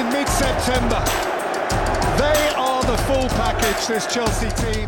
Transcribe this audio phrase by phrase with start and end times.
[0.00, 1.00] in mid-September.
[2.24, 4.86] They are the full package, this Chelsea team.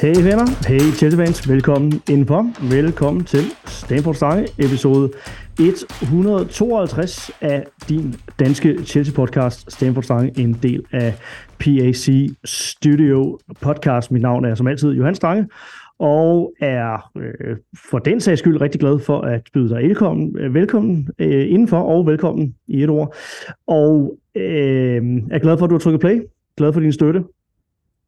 [0.00, 2.52] Hey venner, hey Chelsea fans, velkommen indenfor.
[2.70, 5.10] Velkommen til Stanford Stange, episode
[5.58, 11.14] 152 af din danske Chelsea podcast, Stanford Stange, en del af
[11.58, 12.08] PAC
[12.44, 14.10] Studio podcast.
[14.10, 15.48] Mit navn er som altid Johan Stange,
[15.98, 17.56] og er øh,
[17.90, 21.80] for den sags skyld rigtig glad for at byde dig velkommen, øh, velkommen øh, indenfor,
[21.80, 23.14] og velkommen i et ord.
[23.66, 26.22] Og øh, er glad for, at du har trykket play,
[26.56, 27.24] glad for din støtte,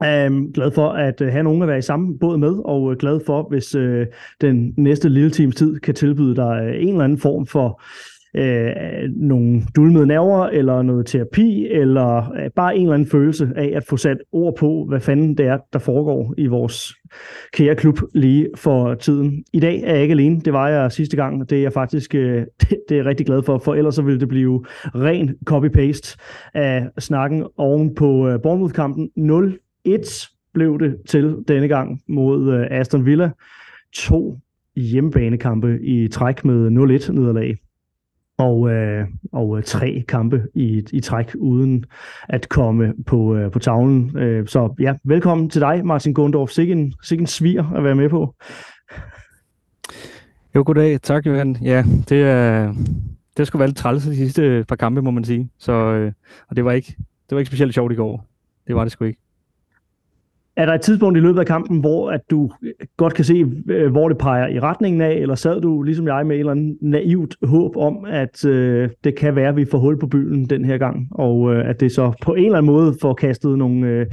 [0.00, 2.96] Um, glad for at uh, have nogen at være i samme båd med, og uh,
[2.96, 4.02] glad for, hvis uh,
[4.40, 7.74] den næste lille times tid kan tilbyde dig uh, en eller anden form for uh,
[8.38, 13.72] Øh, nogle dulmede nerver, eller noget terapi, eller øh, bare en eller anden følelse af
[13.76, 16.94] at få sat ord på, hvad fanden det er, der foregår i vores
[17.52, 19.44] kære klub lige for tiden.
[19.52, 22.14] I dag er jeg ikke alene, det var jeg sidste gang, det er jeg faktisk
[22.14, 25.34] øh, det, det er jeg rigtig glad for, for ellers så ville det blive ren
[25.50, 26.16] copy-paste
[26.54, 32.66] af snakken oven på øh, Bournemouth-kampen 0 1 blev det til denne gang mod øh,
[32.70, 33.30] Aston Villa.
[33.94, 34.38] To
[34.76, 37.56] hjemmebanekampe i træk med 0-1 nederlag.
[38.38, 41.84] Og, øh, og øh, tre kampe i, i træk uden
[42.28, 44.18] at komme på, øh, på tavlen.
[44.18, 46.50] Øh, så ja, velkommen til dig, Martin Gondorf.
[46.50, 48.34] Sikke en, sikke en svir at være med på.
[50.54, 51.00] Jo, goddag.
[51.02, 51.56] Tak, Johan.
[51.62, 52.74] Ja, det er...
[53.36, 55.50] Det skulle være lidt træls de sidste par kampe, må man sige.
[55.58, 56.12] Så, øh,
[56.48, 58.26] og det var ikke det var ikke specielt sjovt i går.
[58.66, 59.20] Det var det sgu ikke.
[60.56, 63.44] Er der et tidspunkt i løbet af kampen, hvor at du øh, godt kan se,
[63.68, 66.52] øh, hvor det peger i retningen af, eller sad du ligesom jeg med et eller
[66.52, 70.50] andet naivt håb om, at øh, det kan være, at vi får hul på byen
[70.50, 73.58] den her gang, og øh, at det så på en eller anden måde får kastet
[73.58, 74.06] nogle, øh,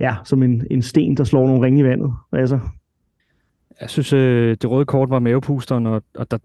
[0.00, 2.12] ja, som en, en sten, der slår nogle ringe i vandet?
[2.32, 2.58] Altså.
[3.80, 6.38] Jeg synes, øh, det røde kort var mavepusteren, og, og der,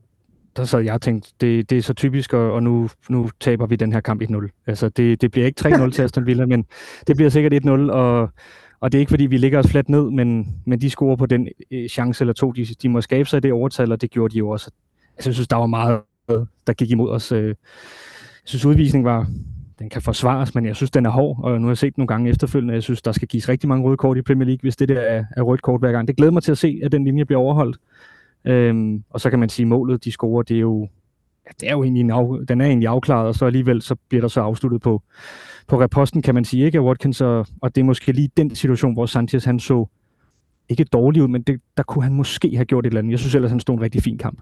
[0.58, 3.76] der så jeg tænkte det, det er så typisk, og, og nu, nu taber vi
[3.76, 4.64] den her kamp 1-0.
[4.67, 6.65] Altså, det, det bliver ikke 3-0 til Aston Villa, men
[7.08, 8.30] det bliver sikkert 1-0, og
[8.80, 11.26] og det er ikke, fordi vi ligger os fladt ned, men, men de scorer på
[11.26, 14.11] den øh, chance eller to, de, de må skabe sig i det overtal, og det
[14.11, 14.71] gjorde de jo også.
[15.15, 16.02] Altså, jeg synes, der var meget,
[16.67, 17.32] der gik imod os.
[17.32, 17.48] Øh.
[17.48, 17.55] Jeg
[18.45, 19.27] synes, udvisning var,
[19.80, 22.08] den kan forsvares, men jeg synes, den er hård, og nu har jeg set nogle
[22.08, 24.76] gange efterfølgende, jeg synes, der skal gives rigtig mange røde kort i Premier League, hvis
[24.76, 26.08] det der er, er rødt kort hver gang.
[26.08, 27.77] Det glæder mig til at se, at den linje bliver overholdt.
[28.45, 30.89] Øhm, og så kan man sige, at målet, de scorer, det er jo,
[31.47, 33.95] ja, det er jo egentlig en af, den er egentlig afklaret, og så alligevel så
[34.09, 35.02] bliver der så afsluttet på,
[35.67, 36.77] på reposten, kan man sige, ikke?
[36.77, 39.85] At Watkins, og, og det er måske lige den situation, hvor Sanchez han så
[40.69, 43.11] ikke dårlig ud, men det, der kunne han måske have gjort et eller andet.
[43.11, 44.41] Jeg synes ellers, han stod en rigtig fin kamp.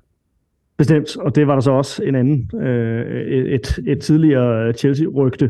[0.77, 5.49] Bestemt, og det var der så også en anden, øh, et, et tidligere Chelsea-rygte,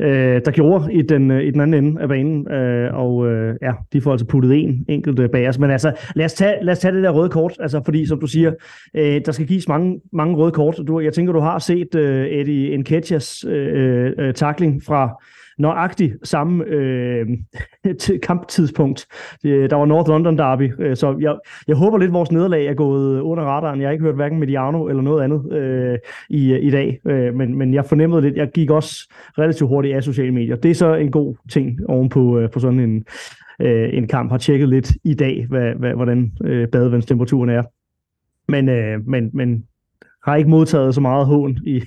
[0.00, 3.54] øh, der gjorde i den, øh, i den anden ende af banen, øh, og øh,
[3.62, 5.58] ja, de får altså puttet en enkelt øh, bag os.
[5.58, 8.20] Men altså, lad os, tage, lad os tage det der røde kort, altså fordi, som
[8.20, 8.52] du siger,
[8.96, 10.80] øh, der skal gives mange, mange røde kort.
[10.86, 15.22] Du, jeg tænker, du har set øh, Eddie Nketiahs øh, øh, øh takling fra
[15.58, 17.26] nøjagtigt samme øh,
[18.22, 19.06] kamptidspunkt.
[19.42, 21.36] Det, der var North London Derby, øh, så jeg,
[21.68, 23.80] jeg håber lidt, at vores nederlag er gået under radaren.
[23.80, 25.98] Jeg har ikke hørt hverken Mediano eller noget andet øh,
[26.30, 30.02] i, i dag, øh, men, men jeg fornemmede lidt, jeg gik også relativt hurtigt af
[30.02, 30.56] sociale medier.
[30.56, 33.04] Det er så en god ting ovenpå øh, på sådan en,
[33.60, 34.30] øh, en kamp.
[34.30, 37.62] Har tjekket lidt i dag, hvad, hvad, hvordan øh, badevandstemperaturen er.
[38.48, 39.64] Men, øh, men, men
[40.26, 41.82] har ikke modtaget så meget hån i,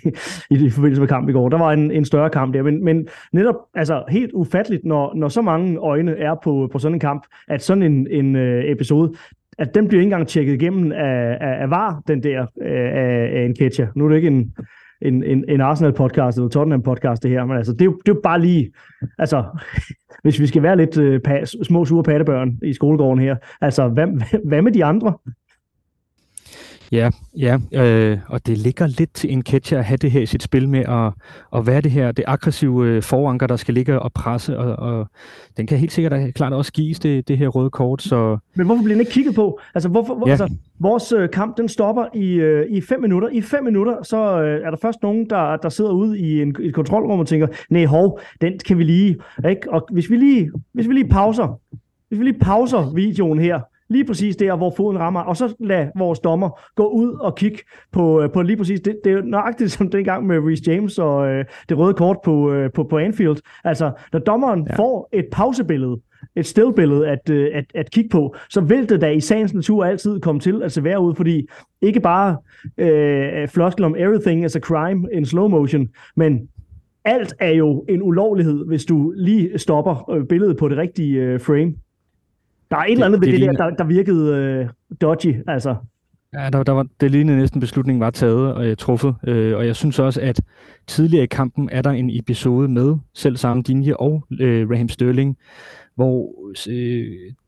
[0.52, 1.50] i, i forbindelse med kamp i går.
[1.50, 5.28] Der var en, en større kamp der, men, men netop altså, helt ufatteligt, når, når
[5.28, 9.14] så mange øjne er på, på sådan en kamp, at sådan en, en øh, episode,
[9.58, 13.32] at den bliver ikke engang tjekket igennem af, af, af VAR, den der øh, af,
[13.34, 13.88] af en catcher.
[13.96, 14.54] Nu er det ikke en,
[15.02, 18.16] en, en, en Arsenal-podcast eller Tottenham-podcast, det her, men altså, det, er jo, det er
[18.16, 18.72] jo bare lige,
[19.18, 19.44] altså,
[20.24, 24.08] hvis vi skal være lidt uh, pa, små sure pattebørn i skolegården her, altså, hvad,
[24.46, 25.14] hvad med de andre?
[26.92, 30.26] Ja, ja øh, og det ligger lidt til en catcher at have det her i
[30.26, 31.14] sit spil med at,
[31.60, 35.08] at være det her, det aggressive øh, foranker, der skal ligge og presse, og, og
[35.58, 38.02] den kan helt sikkert klart også gives det, det her røde kort.
[38.02, 38.38] Så...
[38.56, 39.60] Men hvorfor bliver den ikke kigget på?
[39.76, 40.32] Altså, hvorfor, hvor, ja.
[40.32, 43.30] altså vores øh, kamp, den stopper i, øh, i fem minutter.
[43.30, 46.56] I fem minutter, så øh, er der først nogen, der, der sidder ude i en,
[46.60, 49.18] et kontrolrum og tænker, nej, hov, den kan vi lige,
[49.50, 49.72] ikke?
[49.72, 51.60] Og hvis vi lige, hvis vi lige pauser,
[52.10, 55.88] hvis vi lige pauser videoen her, lige præcis der, hvor foden rammer, og så lad
[55.98, 57.60] vores dommer gå ud og kigge
[57.92, 61.28] på, øh, på lige præcis, det, det er nøjagtigt som dengang med Reece James og
[61.28, 63.38] øh, det røde kort på, øh, på, på Anfield.
[63.64, 64.76] Altså, når dommeren ja.
[64.76, 65.98] får et pausebillede,
[66.36, 69.86] et stillbillede at, øh, at, at kigge på, så vil det da i sagens natur
[69.86, 71.48] altid komme til at se værre ud, fordi
[71.82, 72.38] ikke bare
[72.78, 76.50] øh, floskel om everything is a crime in slow motion, men
[77.06, 81.42] alt er jo en ulovlighed, hvis du lige stopper øh, billedet på det rigtige øh,
[81.42, 81.74] frame.
[82.72, 84.70] Der er et det, eller andet ved det, det, det der, der, der virkede øh,
[85.02, 85.76] dodgy, altså.
[86.34, 89.68] Ja, der, der var, det lignede næsten beslutningen var taget og uh, truffet, uh, og
[89.68, 90.42] jeg synes også, at
[90.88, 95.38] tidligere i kampen er der en episode med selv samme Dinje og uh, Raheem Sterling,
[95.96, 96.22] hvor
[96.68, 96.74] uh,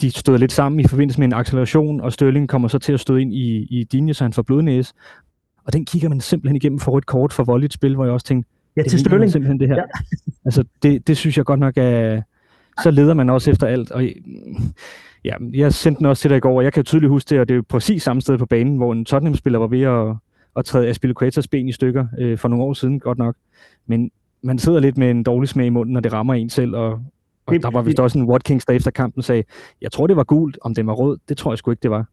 [0.01, 2.99] de stod lidt sammen i forbindelse med en acceleration, og Sterling kommer så til at
[2.99, 4.93] stå ind i, i Dinje, så han får blodnæse.
[5.65, 8.25] Og den kigger man simpelthen igennem for et kort for voldeligt spil, hvor jeg også
[8.25, 9.31] tænkte, Ja, til Sterling.
[9.31, 9.75] simpelthen det her.
[9.75, 9.83] Ja.
[10.45, 12.21] altså, det, det synes jeg godt nok er...
[12.83, 14.03] Så leder man også efter alt, og
[15.25, 17.39] ja, jeg sendte den også til dig i går, og jeg kan tydeligt huske det,
[17.39, 20.15] og det er jo præcis samme sted på banen, hvor en Tottenham-spiller var ved at,
[20.55, 23.35] at træde Aspilicuetas ben i stykker øh, for nogle år siden, godt nok.
[23.87, 24.11] Men
[24.43, 26.99] man sidder lidt med en dårlig smag i munden, når det rammer en selv, og,
[27.45, 29.43] og der var vist også en Watkins, der efter kampen sagde,
[29.81, 31.91] jeg tror, det var gult, om det var rød, det tror jeg sgu ikke, det
[31.91, 32.05] var.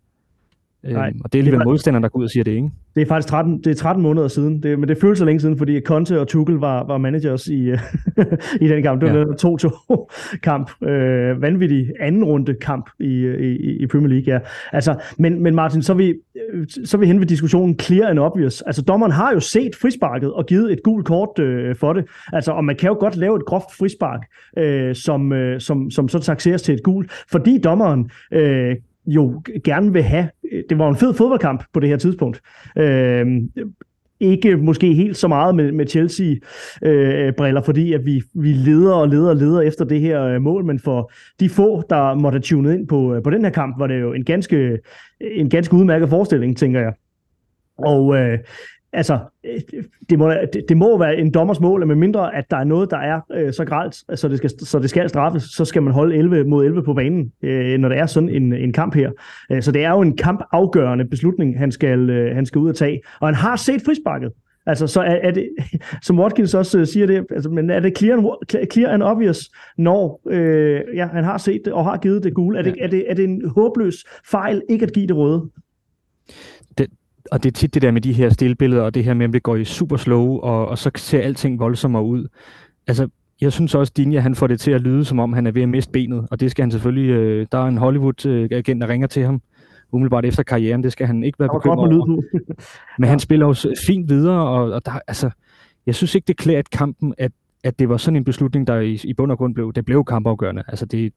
[0.84, 2.70] Nej, øhm, og det er alligevel det modstanderen, der går ud og siger det, ikke?
[2.94, 5.40] Det er faktisk 13, det er 13 måneder siden, det, men det føles så længe
[5.40, 7.69] siden, fordi Conte og Tuchel var, var managers i,
[8.64, 9.00] i den kamp.
[9.02, 9.25] Det var Ja.
[9.25, 10.70] en 2-2 kamp.
[10.82, 14.38] Øh, vanvittig anden runde kamp i, i, i Premier League, ja.
[14.72, 16.14] Altså, men, men Martin, så er, vi,
[16.84, 18.62] så er vi hen ved diskussionen clear and obvious.
[18.62, 22.04] Altså, dommeren har jo set frisparket og givet et gult kort øh, for det.
[22.32, 24.20] Altså, og man kan jo godt lave et groft frispark,
[24.58, 28.76] øh, som, øh, som, som så taxeres til et gult, fordi dommeren øh,
[29.08, 30.28] jo gerne vil have,
[30.69, 32.40] det var en fed fodboldkamp på det her tidspunkt.
[32.76, 33.26] Øh,
[34.20, 39.08] ikke måske helt så meget med, med Chelsea-briller, øh, fordi at vi, vi leder og
[39.08, 42.43] leder og leder efter det her øh, mål, men for de få, der måtte have
[42.43, 44.78] tunet ind på, øh, på den her kamp, var det jo en ganske,
[45.20, 46.93] en ganske udmærket forestilling, tænker jeg.
[47.78, 48.38] Og øh,
[48.93, 49.61] altså, øh,
[50.11, 50.32] det må,
[50.69, 53.20] det, må være en dommers mål, at med mindre, at der er noget, der er
[53.35, 56.44] øh, så gralt, så det, skal, så det skal straffes, så skal man holde 11
[56.44, 59.11] mod 11 på banen, øh, når det er sådan en, en kamp her.
[59.52, 62.76] Øh, så det er jo en kampafgørende beslutning, han skal, øh, han skal ud og
[62.76, 63.00] tage.
[63.20, 64.32] Og han har set frisparket.
[64.67, 65.49] Altså, så er, er det,
[66.06, 68.26] som Watkins også øh, siger det, altså, men er det clear and,
[68.73, 72.58] clear and obvious, når øh, ja, han har set det og har givet det gule?
[72.58, 72.85] Er det, Ja.
[72.85, 73.94] er, det, er det en håbløs
[74.31, 75.50] fejl ikke at give det røde?
[77.32, 79.32] Og det er tit det der med de her stillbilleder, og det her med, om
[79.32, 82.26] det går i super slow, og, og så ser alting voldsommere ud.
[82.86, 83.08] Altså,
[83.40, 85.62] jeg synes også, Dinja, han får det til at lyde, som om han er ved
[85.62, 89.06] at miste benet, og det skal han selvfølgelig, øh, der er en Hollywood-agent, der ringer
[89.06, 89.42] til ham,
[89.92, 92.22] umiddelbart efter karrieren, det skal han ikke være bekymret over.
[92.98, 95.30] Men han spiller jo s- fint videre, og, og der, altså,
[95.86, 97.32] jeg synes ikke, det klæder et kampen, at,
[97.64, 100.04] at det var sådan en beslutning, der i, i bund og grund blev, det blev
[100.04, 100.62] kampafgørende.
[100.69, 101.12] Altså det,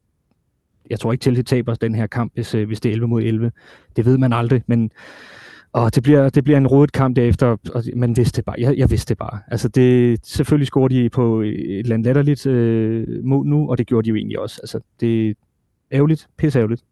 [0.89, 3.21] jeg tror ikke, Chelsea taber den her kamp, hvis, øh, hvis det er 11 mod
[3.23, 3.51] 11.
[3.95, 4.91] Det ved man aldrig, men
[5.73, 8.55] og det, bliver, det bliver en rodet kamp derefter, og man vidste det bare.
[8.59, 9.39] Jeg, jeg vidste det bare.
[9.47, 13.87] Altså det, selvfølgelig scorede de på et eller andet latterligt øh, mod nu, og det
[13.87, 14.59] gjorde de jo egentlig også.
[14.63, 15.33] Altså det er
[15.91, 16.83] ærgerligt, pisse ærgerligt.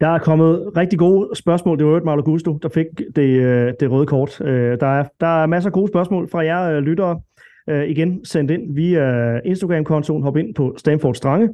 [0.00, 1.78] Der er kommet rigtig gode spørgsmål.
[1.78, 2.86] Det var jo et Marlo Gusto, der fik
[3.16, 4.40] det, øh, det røde kort.
[4.40, 7.20] Øh, der er, der er masser af gode spørgsmål fra jer øh, lyttere.
[7.68, 10.22] Igen sendt ind via Instagram-kontoen.
[10.22, 11.48] Hop ind på Stanford Strange.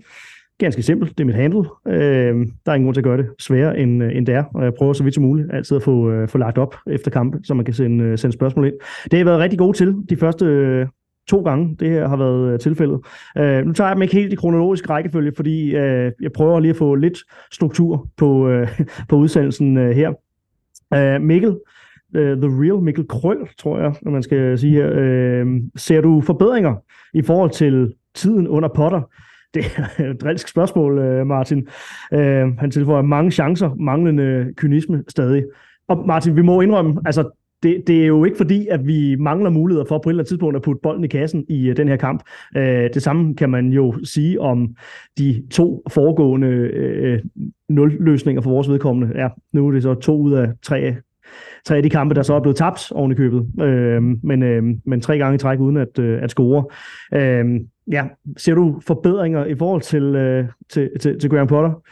[0.59, 1.65] Ganske simpelt, det er mit handle.
[1.89, 4.45] Øh, der er ingen grund til at gøre det sværere, end, øh, end det er.
[4.55, 7.11] Og jeg prøver så vidt som muligt altid at få, øh, få lagt op efter
[7.11, 8.75] kampe, så man kan sende, øh, sende spørgsmål ind.
[9.05, 10.87] Det har jeg været rigtig god til de første øh,
[11.29, 13.01] to gange, det her har været øh, tilfældet.
[13.39, 16.71] Øh, nu tager jeg dem ikke helt i kronologisk rækkefølge, fordi øh, jeg prøver lige
[16.71, 17.19] at få lidt
[17.53, 18.69] struktur på, øh,
[19.09, 20.13] på udsendelsen øh, her.
[20.95, 21.59] Øh, Mikkel,
[22.17, 24.91] øh, The Real Mikkel Krøl, tror jeg, når man skal sige her.
[24.95, 25.47] Øh,
[25.77, 26.75] ser du forbedringer
[27.15, 29.03] i forhold til tiden under Potter?
[29.55, 29.65] Det
[29.99, 31.69] er et drilsk spørgsmål, øh, Martin.
[32.13, 35.45] Øh, han tilføjer mange chancer, manglende kynisme stadig.
[35.89, 37.31] Og Martin, vi må indrømme, altså
[37.63, 40.29] det, det er jo ikke fordi, at vi mangler muligheder for på et eller andet
[40.29, 42.23] tidspunkt at putte bolden i kassen i uh, den her kamp.
[42.57, 44.77] Uh, det samme kan man jo sige om
[45.19, 47.31] de to foregående uh,
[47.69, 49.21] nul-løsninger for vores vedkommende.
[49.21, 50.95] Ja, nu er det så to ud af tre,
[51.65, 53.47] tre af de kampe, der så er blevet tabt oven i købet.
[53.61, 56.65] Øh, men, øh, men tre gange i træk uden at, øh, at score.
[57.15, 57.61] Øh,
[57.93, 58.05] ja,
[58.37, 61.83] ser du forbedringer i forhold til, øh, til, til, til Graham Potter?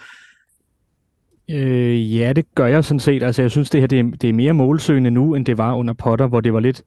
[1.51, 3.23] Øh, ja, det gør jeg sådan set.
[3.23, 5.75] Altså, jeg synes, det her det er, det er mere målsøgende nu, end det var
[5.75, 6.83] under Potter, hvor det var lidt,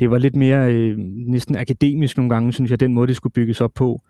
[0.00, 3.32] det var lidt mere øh, næsten akademisk nogle gange, synes jeg, den måde, det skulle
[3.32, 4.02] bygges op på.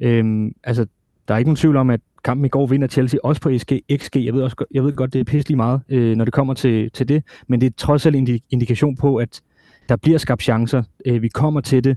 [0.00, 0.86] Øhm, altså,
[1.28, 3.72] der er ikke nogen tvivl om, at kampen i går vinder Chelsea også på XG.
[3.96, 4.16] XG.
[4.16, 6.54] Jeg ved, også, godt- jeg ved godt, det er pisselig meget, øh, når det kommer
[6.54, 9.40] til, til det, men det er trods alt en indikation på, at
[9.88, 10.82] der bliver skabt chancer.
[11.06, 11.96] Øh, vi kommer til det.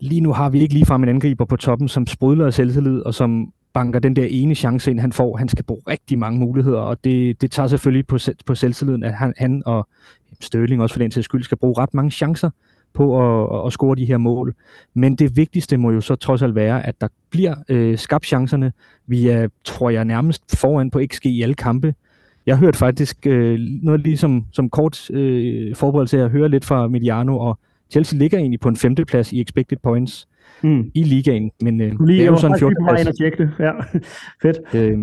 [0.00, 3.14] Lige nu har vi ikke ligefrem en angriber på toppen, som sprudler af selvtillid, og
[3.14, 5.36] som banker den der ene chance ind, han får.
[5.36, 9.12] Han skal bruge rigtig mange muligheder, og det, det tager selvfølgelig på, på selvtilliden, at
[9.14, 9.88] han, han og
[10.40, 12.50] Støling også for den til skyld skal bruge ret mange chancer
[12.94, 14.54] på at, at score de her mål.
[14.94, 18.72] Men det vigtigste må jo så trods alt være, at der bliver øh, skabt chancerne.
[19.06, 21.94] Vi er, tror jeg, nærmest foran på XG i alle kampe.
[22.46, 26.88] Jeg har hørt faktisk øh, noget ligesom som kort øh, forberedelse, at høre lidt fra
[26.88, 27.58] Mediano, og
[27.90, 30.28] Chelsea ligger egentlig på en femteplads i expected points
[30.62, 30.90] mm.
[30.94, 31.50] i ligaen.
[31.60, 33.08] Men øh, lige, det er jo sådan 14 plads.
[33.08, 33.50] Og tjekke det.
[33.58, 33.72] Ja,
[34.42, 34.58] fedt.
[34.74, 34.98] Øh,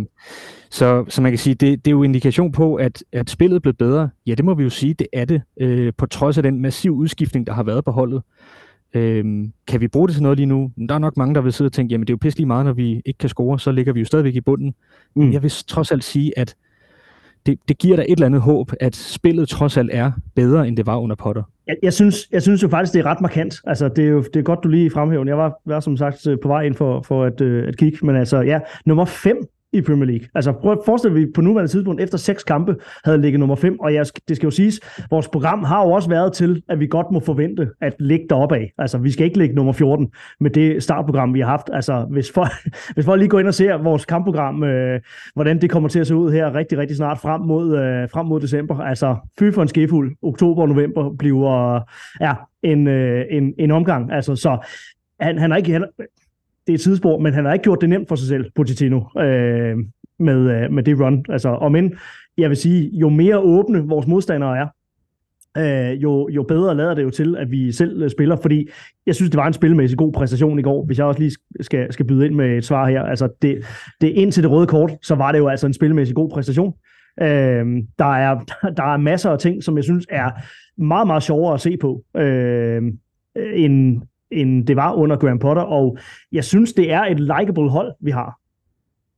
[0.70, 3.78] så, så man kan sige, det, det er jo indikation på, at, at spillet blevet
[3.78, 4.10] bedre.
[4.28, 6.92] Ja, det må vi jo sige, det er det, øh, på trods af den massiv
[6.92, 8.22] udskiftning, der har været på holdet.
[8.94, 10.72] Øhm, kan vi bruge det til noget lige nu?
[10.90, 12.66] Der er nok mange, der vil sidde og tænke, jamen det er jo pisse meget,
[12.66, 14.76] når vi ikke kan score, så ligger vi jo stadigvæk i bunden.
[15.16, 15.22] Mm.
[15.24, 16.56] Men jeg vil trods alt sige, at
[17.46, 20.78] det, det giver da et eller andet håb, at spillet trods alt er bedre, end
[20.78, 21.44] det var under Potter.
[21.68, 23.56] Jeg, jeg, synes, jeg synes jo faktisk, det er ret markant.
[23.68, 25.26] Altså, det er jo det er godt, du lige fremhæver.
[25.26, 28.06] Jeg var, var som sagt øh, på vej ind for, for at, øh, at kigge,
[28.06, 29.38] men altså, ja, nummer 5
[29.78, 30.28] i Premier League.
[30.36, 33.40] Altså prøv at forestille dig, at vi på nuværende tidspunkt efter seks kampe havde ligget
[33.40, 34.80] nummer 5, og jeg, det skal jo siges,
[35.10, 38.56] vores program har jo også været til, at vi godt må forvente at ligge deroppe
[38.56, 38.74] af.
[38.78, 40.08] Altså vi skal ikke ligge nummer 14
[40.40, 41.70] med det startprogram, vi har haft.
[41.74, 42.52] Altså hvis folk,
[42.94, 45.00] hvis folk lige går ind og ser vores kampprogram, øh,
[45.34, 48.26] hvordan det kommer til at se ud her rigtig, rigtig snart frem mod, øh, frem
[48.26, 48.80] mod december.
[48.80, 50.16] Altså fy for en skefuld.
[50.22, 51.80] Oktober og november bliver
[52.22, 54.12] ja, en, øh, en, en omgang.
[54.12, 54.58] Altså så
[55.20, 55.86] han, han har ikke, han,
[56.68, 59.02] det er et sidespor, men han har ikke gjort det nemt for sig selv, Pochettino,
[59.18, 59.78] øh,
[60.20, 61.26] med, øh, med det run.
[61.30, 61.94] Altså, og men
[62.38, 64.68] jeg vil sige, jo mere åbne vores modstandere er,
[65.58, 68.70] øh, jo, jo bedre lader det jo til, at vi selv øh, spiller, fordi
[69.06, 71.94] jeg synes, det var en spilmæssig god præstation i går, hvis jeg også lige skal,
[71.94, 73.02] skal byde ind med et svar her.
[73.02, 73.66] Altså, det,
[74.02, 76.74] det indtil det røde kort, så var det jo altså en spilmæssig god præstation.
[77.22, 77.66] Øh,
[78.00, 78.40] der, er,
[78.78, 80.32] der er masser af ting, som jeg synes er
[80.82, 82.82] meget, meget sjovere at se på, øh,
[83.36, 84.02] end,
[84.32, 85.98] end det var under Graham Potter, og
[86.32, 88.40] jeg synes, det er et likable hold, vi har.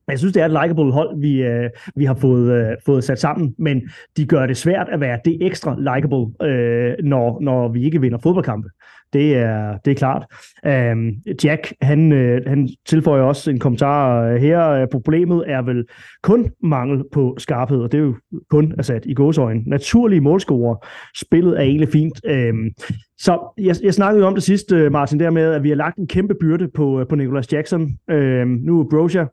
[0.08, 3.20] Jeg synes, det er et likable hold, vi, øh, vi har fået, øh, fået sat
[3.20, 7.84] sammen, men de gør det svært at være det ekstra likable, øh, når, når vi
[7.84, 8.70] ikke vinder fodboldkampe.
[9.14, 10.26] Det er, det er klart.
[10.66, 11.12] Øhm,
[11.44, 14.70] Jack, han, øh, han tilføjer også en kommentar øh, her.
[14.70, 15.86] Øh, problemet er vel
[16.24, 18.16] kun mangel på skarphed, og det er jo
[18.50, 19.64] kun sat i gåsøjne.
[19.66, 20.88] Naturlige målscorer.
[21.16, 22.22] Spillet er egentlig fint.
[22.26, 22.72] Øhm,
[23.18, 25.76] så jeg, jeg snakkede jo om det sidste, øh, Martin, der med, at vi har
[25.76, 27.98] lagt en kæmpe byrde på, på Nicolas Jackson.
[28.10, 29.26] Øhm, nu er Brozier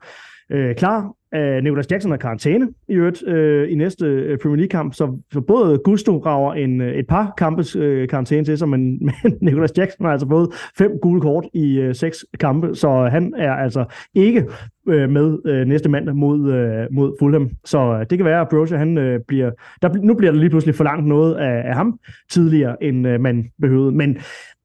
[0.51, 1.11] øh, klar.
[1.35, 5.41] Øh, Nicolas Jackson er karantæne i øvrigt øh, i næste øh, Premier League-kamp, så, så
[5.41, 8.81] både Gusto rager en, øh, et par kampes øh, karantæne til sig, men,
[9.23, 13.33] men Nicolas Jackson har altså fået fem gule kort i øh, seks kampe, så han
[13.37, 14.45] er altså ikke
[14.87, 17.49] øh, med øh, næste mandag mod, øh, mod Fulham.
[17.65, 19.51] Så øh, det kan være, at Broja, han øh, bliver...
[19.81, 21.99] Der, nu bliver der lige pludselig for langt noget af, af ham
[22.31, 23.91] tidligere, end øh, man behøvede.
[23.91, 24.17] Men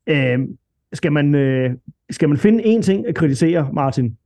[0.07, 0.39] øh,
[0.93, 1.71] skal man, øh,
[2.11, 4.17] skal man finde en ting at kritisere, Martin,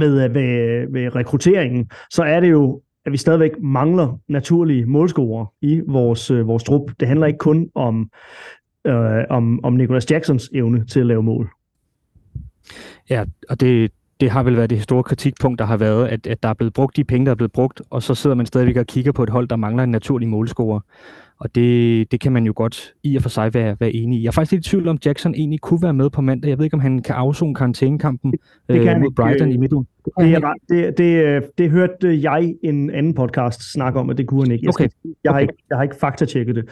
[0.00, 4.86] ved, med, øh, ved, ved rekrutteringen, så er det jo, at vi stadigvæk mangler naturlige
[4.86, 6.90] målscorer i vores, øh, vores trup.
[7.00, 8.10] Det handler ikke kun om,
[8.86, 11.50] øh, om, om Nicholas Jacksons evne til at lave mål.
[13.10, 16.42] Ja, og det, det har vel været det store kritikpunkt, der har været, at, at
[16.42, 18.76] der er blevet brugt de penge, der er blevet brugt, og så sidder man stadigvæk
[18.76, 20.80] og kigger på et hold, der mangler en naturlig målscorer.
[21.40, 24.22] Og det, det kan man jo godt i og for sig være, være enig i.
[24.22, 26.48] Jeg er faktisk lidt i tvivl om, Jackson egentlig kunne være med på mandag.
[26.48, 28.32] Jeg ved ikke, om han kan afzone karantænekampen
[28.68, 29.86] det kan øh, mod Brighton øh, i midtugen.
[30.04, 34.42] Det, det, det, det, det hørte jeg en anden podcast snakke om, at det kunne
[34.42, 34.64] han ikke.
[34.64, 34.88] Jeg, okay.
[34.88, 35.42] skal, jeg, har, okay.
[35.42, 36.64] ikke, jeg har ikke faktatjekket det.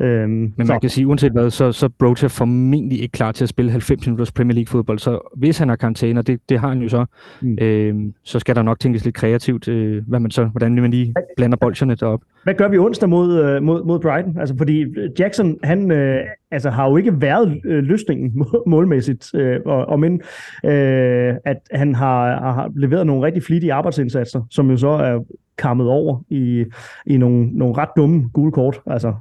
[0.00, 0.78] Øhm, Men man så.
[0.78, 4.32] kan sige, uanset hvad, så, så Brocha formentlig ikke klar til at spille 90 minutters
[4.32, 7.04] Premier League fodbold, så hvis han har karantæne, og det, det har han jo så,
[7.42, 7.58] mm.
[7.60, 11.14] øhm, så skal der nok tænkes lidt kreativt, øh, hvad man så, hvordan man lige
[11.36, 12.20] blander bolsjerne derop.
[12.44, 14.38] Hvad gør vi onsdag mod, øh, mod, mod Brighton?
[14.38, 14.84] Altså, fordi
[15.18, 20.20] Jackson, han øh, altså, har jo ikke været øh, løsningen målmæssigt, øh, og, og men
[20.64, 25.24] øh, at han har, har leveret nogle rigtig flittige arbejdsindsatser, som jo så er
[25.58, 26.64] kammet over i,
[27.06, 28.80] i nogle, nogle ret dumme gule kort.
[28.86, 29.14] Altså,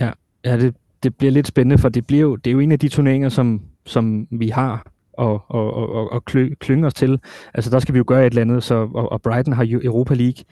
[0.00, 0.10] Ja,
[0.44, 2.78] ja det, det bliver lidt spændende, for det, bliver jo, det er jo en af
[2.78, 6.24] de turneringer, som, som vi har og, og, og, og
[6.60, 7.20] klynge os til.
[7.54, 9.80] Altså der skal vi jo gøre et eller andet, så, og, og Brighton har jo
[9.84, 10.44] Europa League.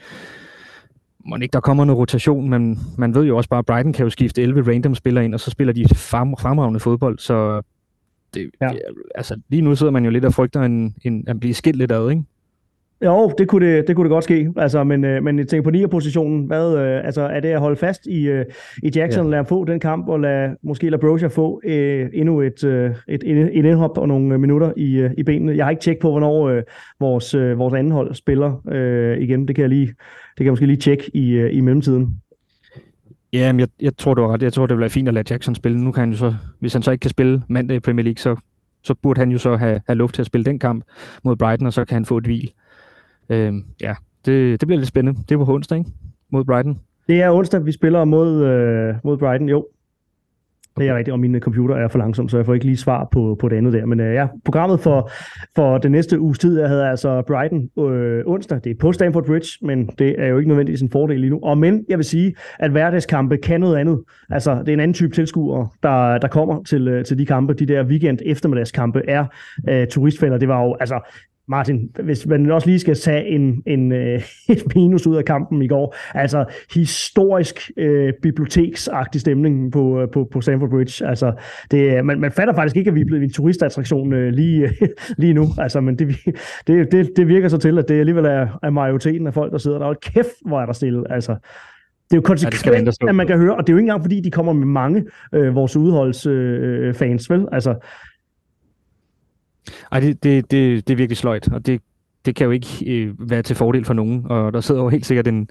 [1.27, 4.05] Må ikke der kommer noget rotation, men man ved jo også bare, at Brighton kan
[4.05, 7.63] jo skifte 11 random spillere ind, og så spiller de frem, fremragende fodbold, så
[8.35, 8.69] det, ja.
[8.69, 8.81] det,
[9.15, 11.93] altså, lige nu sidder man jo lidt og frygter en, en, at blive skilt lidt
[11.93, 12.23] ad, ikke?
[13.05, 14.53] Jo, det kunne det, det, kunne det godt ske.
[14.57, 17.61] Altså, men, øh, men jeg tænker på 9 positionen hvad, øh, altså, er det at
[17.61, 18.45] holde fast i, øh,
[18.83, 19.31] i Jackson, ja.
[19.31, 22.91] lade ham få den kamp, og lade, måske lade Brosia få øh, endnu et, øh,
[23.09, 25.57] et, et, indhop og nogle minutter i, øh, i benene.
[25.57, 26.63] Jeg har ikke tjekket på, hvornår øh,
[27.01, 29.49] vores, øh, vores anden hold spiller øh, igen.
[29.49, 32.17] Det kan jeg lige, det kan jeg måske lige tjekke i, øh, i mellemtiden.
[33.33, 34.43] Ja, men jeg, jeg tror, du har ret.
[34.43, 35.85] Jeg tror, det være fint at lade Jackson spille.
[35.85, 38.19] Nu kan han jo så, hvis han så ikke kan spille mandag i Premier League,
[38.19, 38.37] så,
[38.85, 40.85] så burde han jo så have, have luft til at spille den kamp
[41.25, 42.53] mod Brighton, og så kan han få et hvil.
[43.33, 43.95] Øh, ja,
[44.27, 45.21] det, det bliver lidt spændende.
[45.29, 45.91] Det var på onsdag, ikke?
[46.33, 46.79] Mod Brighton.
[47.09, 49.67] Det er onsdag, vi spiller mod, øh, mod Brighton, jo.
[50.79, 53.09] Det er rigtigt, og min computer er for langsom, så jeg får ikke lige svar
[53.13, 53.87] på, på det andet der.
[53.87, 55.11] Men øh, ja, programmet for,
[55.57, 58.61] for den næste uges tid, jeg havde altså Brighton øh, onsdag.
[58.65, 61.41] Det er på Stamford Bridge, men det er jo ikke nødvendigvis en fordel lige nu.
[61.43, 64.01] Og men, jeg vil sige, at hverdagskampe kan noget andet.
[64.31, 67.55] Altså, det er en anden type tilskuere, der, der kommer til, øh, til de kampe.
[67.55, 69.25] De der weekend eftermiddagskampe er
[69.69, 70.39] øh, turistfælder.
[70.39, 71.01] Det var jo, altså,
[71.49, 75.63] Martin, hvis man også lige skal tage en, en, øh, et minus ud af kampen
[75.63, 76.45] i går, altså
[76.75, 81.07] historisk øh, biblioteksagtig stemning på, øh, på, på Stamford Bridge.
[81.07, 81.33] Altså,
[81.71, 84.89] det, man, man fatter faktisk ikke, at vi er blevet en turistattraktion øh, lige, øh,
[85.23, 86.17] lige nu, altså, men det,
[86.67, 89.59] det, det, det virker så til, at det alligevel er, er majoriteten af folk, der
[89.59, 89.87] sidder der.
[89.87, 91.37] Og kæft, hvor er der stille, altså.
[92.11, 94.03] Det er jo konsekvent, ja, at man kan høre, og det er jo ikke engang,
[94.03, 97.49] fordi de kommer med mange øh, vores udholdsfans, øh, vel?
[97.53, 97.75] Altså,
[99.93, 101.81] ej, det, det, det, det er virkelig sløjt, og det,
[102.25, 104.27] det kan jo ikke øh, være til fordel for nogen.
[104.27, 105.49] Og der sidder jo helt sikkert en,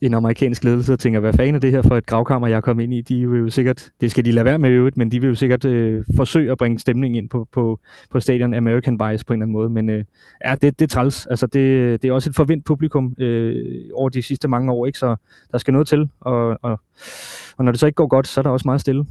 [0.00, 2.60] en amerikansk ledelse og tænker, hvad fanden er det her for et gravkammer, jeg er
[2.60, 3.00] kommet ind i?
[3.00, 5.34] De vil jo sikkert, det skal de lade være med øvrigt, men de vil jo
[5.34, 9.36] sikkert øh, forsøge at bringe stemning ind på, på, på stadion American Bias på en
[9.36, 9.70] eller anden måde.
[9.70, 10.04] Men øh,
[10.44, 11.26] ja, det, det er træls.
[11.26, 14.98] Altså, det, det er også et forvindt publikum øh, over de sidste mange år, ikke?
[14.98, 15.16] så
[15.52, 16.08] der skal noget til.
[16.20, 16.80] Og, og,
[17.56, 19.04] og når det så ikke går godt, så er der også meget stille.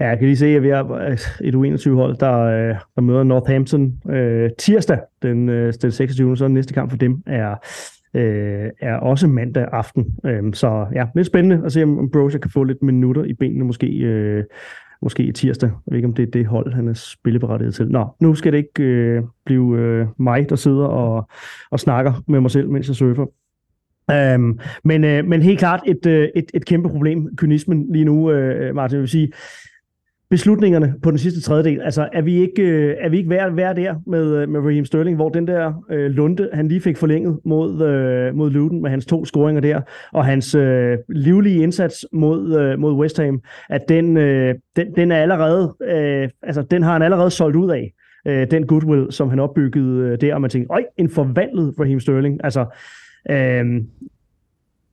[0.00, 3.22] Ja, jeg kan lige se, at vi har øh, et U21-hold, der, øh, der møder
[3.22, 6.36] Northampton øh, tirsdag den, øh, den 26.
[6.36, 7.54] Så den næste kamp for dem er,
[8.14, 10.06] øh, er også mandag aften.
[10.26, 13.64] Øh, så ja, lidt spændende at se, om Brozier kan få lidt minutter i benene,
[13.64, 14.44] måske, øh,
[15.02, 15.68] måske i tirsdag.
[15.68, 17.88] Jeg ved ikke, om det er det hold, han er spilleberettiget til.
[17.88, 21.28] Nå, nu skal det ikke øh, blive øh, mig, der sidder og,
[21.70, 23.26] og snakker med mig selv, mens jeg surfer.
[24.34, 28.30] Um, men, øh, men helt klart et, øh, et, et kæmpe problem, kynismen lige nu,
[28.30, 28.94] øh, Martin.
[28.94, 29.32] Jeg vil sige,
[30.30, 31.80] beslutningerne på den sidste tredjedel.
[31.82, 34.84] Altså, er vi ikke, øh, er vi ikke værd, værd der med, øh, med Raheem
[34.84, 38.90] Sterling, hvor den der øh, lunde, han lige fik forlænget mod, øh, mod Luton med
[38.90, 39.80] hans to scoringer der,
[40.12, 45.12] og hans øh, livlige indsats mod, øh, mod West Ham, at den, øh, den, den
[45.12, 47.92] er allerede, øh, altså, den har han allerede solgt ud af
[48.26, 52.00] øh, den goodwill, som han opbyggede øh, der, og man tænkte, øj, en forvandlet Raheem
[52.00, 52.40] Sterling.
[52.44, 52.66] Altså,
[53.30, 53.64] øh,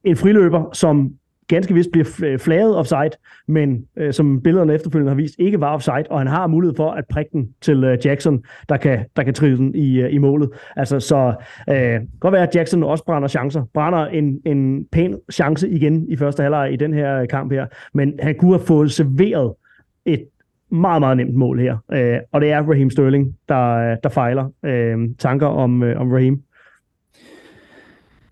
[0.03, 1.13] en friløber, som
[1.47, 3.11] ganske vist bliver flaget offside,
[3.47, 6.91] men øh, som billederne efterfølgende har vist, ikke var offside, og han har mulighed for
[6.91, 10.17] at prikke den til øh, Jackson, der kan, der kan trille den i, øh, i
[10.17, 10.49] målet.
[10.75, 11.33] Altså, så
[11.69, 13.63] øh, godt være, at Jackson også brænder chancer.
[13.73, 17.65] Brænder en, en pæn chance igen i første halvleg i den her øh, kamp her,
[17.93, 19.53] men han kunne have fået serveret
[20.05, 20.25] et
[20.71, 21.77] meget, meget nemt mål her.
[21.93, 24.51] Øh, og det er Raheem Sterling, der, øh, der fejler.
[24.63, 26.41] Øh, tanker om, øh, om Raheem?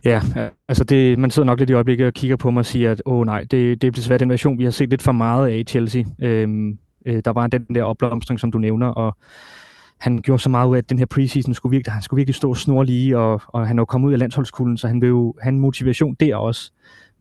[0.06, 0.22] Ja,
[0.68, 3.02] altså det, man sidder nok lidt i øjeblikket og kigger på mig og siger, at
[3.06, 5.58] åh nej, det, det er desværre den version, vi har set lidt for meget af
[5.58, 6.04] i Chelsea.
[6.22, 9.18] Øhm, øh, der var den der opblomstring, som du nævner, og
[10.00, 12.36] han gjorde så meget ud af, at den her preseason skulle virkelig, han skulle virkelig
[12.36, 15.36] stå snorlige, og, og han er jo kommet ud af landsholdskulden, så han vil jo
[15.42, 16.72] have en motivation der også.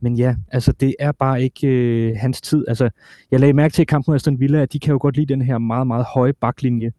[0.00, 2.64] Men ja, altså det er bare ikke øh, hans tid.
[2.68, 2.90] Altså,
[3.30, 5.34] jeg lagde mærke til i kampen mod Aston Villa, at de kan jo godt lide
[5.34, 6.92] den her meget, meget høje baklinje.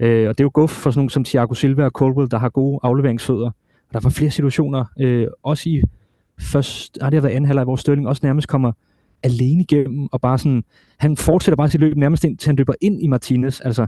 [0.00, 2.38] Øh, og det er jo guf for sådan nogle som Thiago Silva og Colwell, der
[2.38, 3.50] har gode afleveringsfødder.
[3.90, 5.82] Og der var flere situationer, øh, også i
[6.40, 8.72] først, har det været anden halvleg, hvor Sterling også nærmest kommer
[9.22, 10.64] alene igennem, og bare sådan,
[10.98, 13.60] han fortsætter bare sit løb nærmest ind, til han løber ind i Martinez.
[13.60, 13.86] Altså,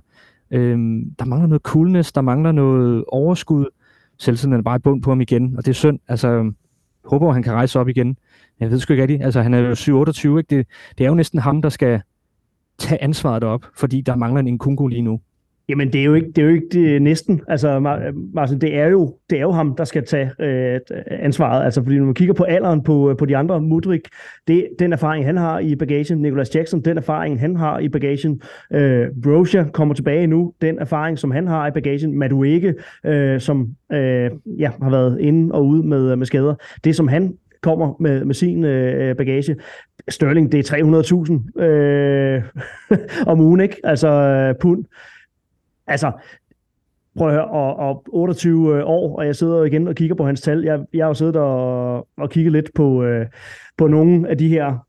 [0.50, 0.78] øh,
[1.18, 3.66] der mangler noget coolness, der mangler noget overskud.
[4.18, 5.98] Selvtiden er bare et bund på ham igen, og det er synd.
[6.08, 6.52] Altså,
[7.04, 8.16] håber, han kan rejse op igen.
[8.60, 9.22] Jeg ved sgu ikke rigtigt.
[9.22, 10.56] Altså, han er jo 7-28, ikke?
[10.56, 10.66] Det,
[10.98, 12.02] det er jo næsten ham, der skal
[12.78, 15.20] tage ansvaret op, fordi der mangler en Kungo lige nu.
[15.72, 17.40] Jamen, det er jo ikke, det er jo ikke det, næsten.
[17.48, 21.64] Altså, øh, Martin, det er jo, det er jo ham, der skal tage øh, ansvaret.
[21.64, 24.08] Altså, fordi når man kigger på alderen på, øh, på de andre, Mudrik,
[24.48, 28.42] det, den erfaring, han har i bagagen, Nicholas Jackson, den erfaring, han har i bagagen,
[28.72, 32.74] øh, Brosia kommer tilbage nu, den erfaring, som han har i bagagen, Madueke,
[33.06, 36.54] øh, som øh, ja, har været inde og ude med, med skader,
[36.84, 39.56] det som han kommer med, med sin øh, bagage.
[40.08, 40.76] Sterling, det er
[41.58, 42.42] 300.000 øh,
[43.32, 43.76] om ugen, ikke?
[43.84, 44.84] Altså pund
[45.86, 46.12] altså,
[47.18, 50.26] prøv at høre, og, og 28 øh, år, og jeg sidder igen og kigger på
[50.26, 50.64] hans tal.
[50.64, 53.26] Jeg, jeg har jo siddet og, og kigget lidt på, øh,
[53.78, 54.86] på nogle af de her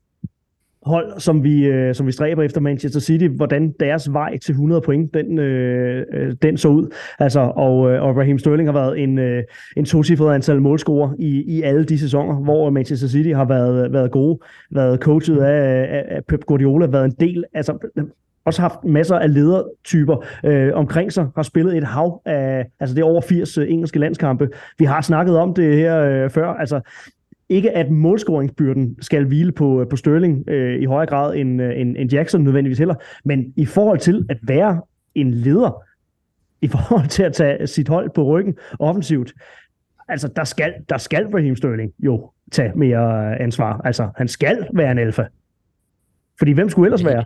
[0.86, 4.80] hold, som vi, øh, som vi stræber efter Manchester City, hvordan deres vej til 100
[4.80, 6.94] point, den, øh, øh, den så ud.
[7.18, 9.42] Altså, og, øh, og Raheem Sterling har været en, øh,
[9.76, 14.10] en tocifret antal målscorer i, i alle de sæsoner, hvor Manchester City har været, været
[14.10, 14.38] gode,
[14.70, 17.78] været coachet af, af, af Pep Guardiola, været en del, altså
[18.44, 23.00] også haft masser af ledertyper øh, omkring sig, har spillet et hav af, altså det
[23.00, 24.48] er over 80 øh, engelske landskampe.
[24.78, 26.80] Vi har snakket om det her øh, før, altså
[27.48, 31.80] ikke at målscoringsbyrden skal hvile på, øh, på Sterling øh, i højere grad end, øh,
[31.80, 34.80] end, end Jackson nødvendigvis heller, men i forhold til at være
[35.14, 35.82] en leder,
[36.60, 39.32] i forhold til at tage sit hold på ryggen offensivt,
[40.08, 43.80] altså der skal, der skal Raheem Sterling jo tage mere øh, ansvar.
[43.84, 45.24] Altså han skal være en alfa.
[46.38, 47.24] Fordi hvem skulle ellers være?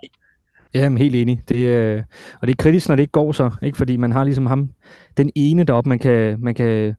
[0.75, 1.43] Ja, helt enig.
[1.49, 2.03] Det, øh,
[2.41, 3.79] og det er kritisk, når det ikke går så, ikke?
[3.79, 4.71] fordi man har ligesom ham,
[5.17, 6.95] den ene deroppe, man kan, man kan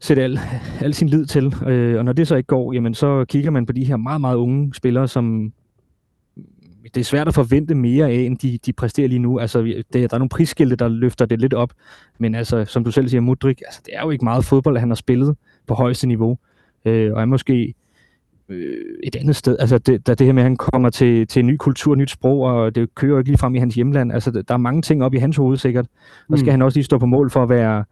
[0.00, 0.38] sætte al,
[0.80, 1.54] al sin lid til.
[1.66, 4.20] Øh, og når det så ikke går, jamen så kigger man på de her meget,
[4.20, 5.52] meget unge spillere, som
[6.94, 9.38] det er svært at forvente mere af, end de, de præsterer lige nu.
[9.38, 11.72] Altså, det, der er nogle prisskilte, der løfter det lidt op,
[12.18, 14.80] men altså, som du selv siger, Mudrik, altså, det er jo ikke meget fodbold, at
[14.80, 16.38] han har spillet på højeste niveau,
[16.84, 17.74] øh, og er måske
[18.48, 19.56] øh, et andet sted.
[19.60, 22.10] Altså, det, der, det her med, at han kommer til, til en ny kultur, nyt
[22.10, 24.12] sprog, og det kører jo ikke lige frem i hans hjemland.
[24.12, 25.86] Altså, der er mange ting op i hans hoved sikkert,
[26.28, 26.50] og skal mm.
[26.50, 27.84] han også lige stå på mål for at være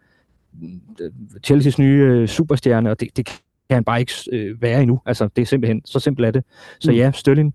[0.62, 1.10] øh,
[1.44, 3.36] Chelseas nye øh, superstjerne, og det, det kan
[3.70, 5.00] han bare ikke øh, være endnu.
[5.06, 6.44] Altså, det er simpelthen, så simpelt er det.
[6.80, 6.96] Så mm.
[6.96, 7.54] ja, Stølling,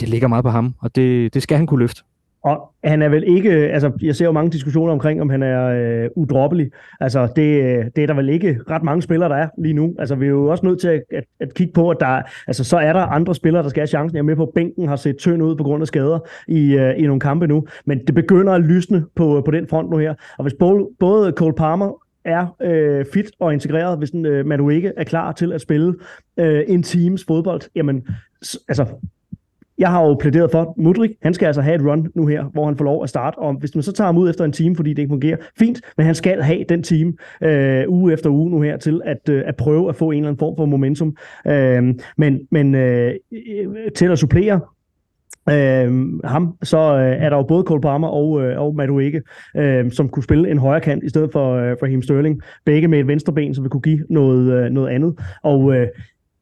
[0.00, 2.02] det ligger meget på ham, og det, det skal han kunne løfte.
[2.46, 5.42] Og han er vel ikke, øh, altså jeg ser jo mange diskussioner omkring, om han
[5.42, 6.70] er øh, udroppelig.
[7.00, 9.94] Altså det, øh, det er der vel ikke ret mange spillere, der er lige nu.
[9.98, 12.64] Altså vi er jo også nødt til at, at, at kigge på, at der, altså
[12.64, 14.16] så er der andre spillere, der skal have chancen.
[14.16, 16.74] Jeg er med på, at bænken har set tynd ud på grund af skader i,
[16.74, 17.66] øh, i nogle kampe nu.
[17.84, 20.14] Men det begynder at lysne på, øh, på den front nu her.
[20.38, 24.70] Og hvis både, både Cole Palmer er øh, fit og integreret, hvis den, øh, man
[24.70, 25.94] ikke er klar til at spille
[26.36, 28.06] øh, en teams fodbold, jamen,
[28.68, 28.86] altså,
[29.78, 32.66] jeg har jo plæderet for, Mudrik, han skal altså have et run nu her, hvor
[32.66, 33.38] han får lov at starte.
[33.38, 35.80] Og hvis man så tager ham ud efter en time, fordi det ikke fungerer, fint,
[35.96, 37.12] men han skal have den time
[37.42, 40.28] øh, uge efter uge nu her til at, øh, at prøve at få en eller
[40.28, 41.16] anden form for momentum.
[41.46, 43.14] Øh, men men øh,
[43.96, 44.60] til at supplere
[45.50, 49.22] øh, ham, så øh, er der jo både Cole Palmer og, øh, og Madueke,
[49.56, 52.40] øh, som kunne spille en højre kant i stedet for, øh, for Him Sterling.
[52.64, 55.18] Begge med et venstre ben, som vil kunne give noget, øh, noget andet.
[55.42, 55.86] Og øh,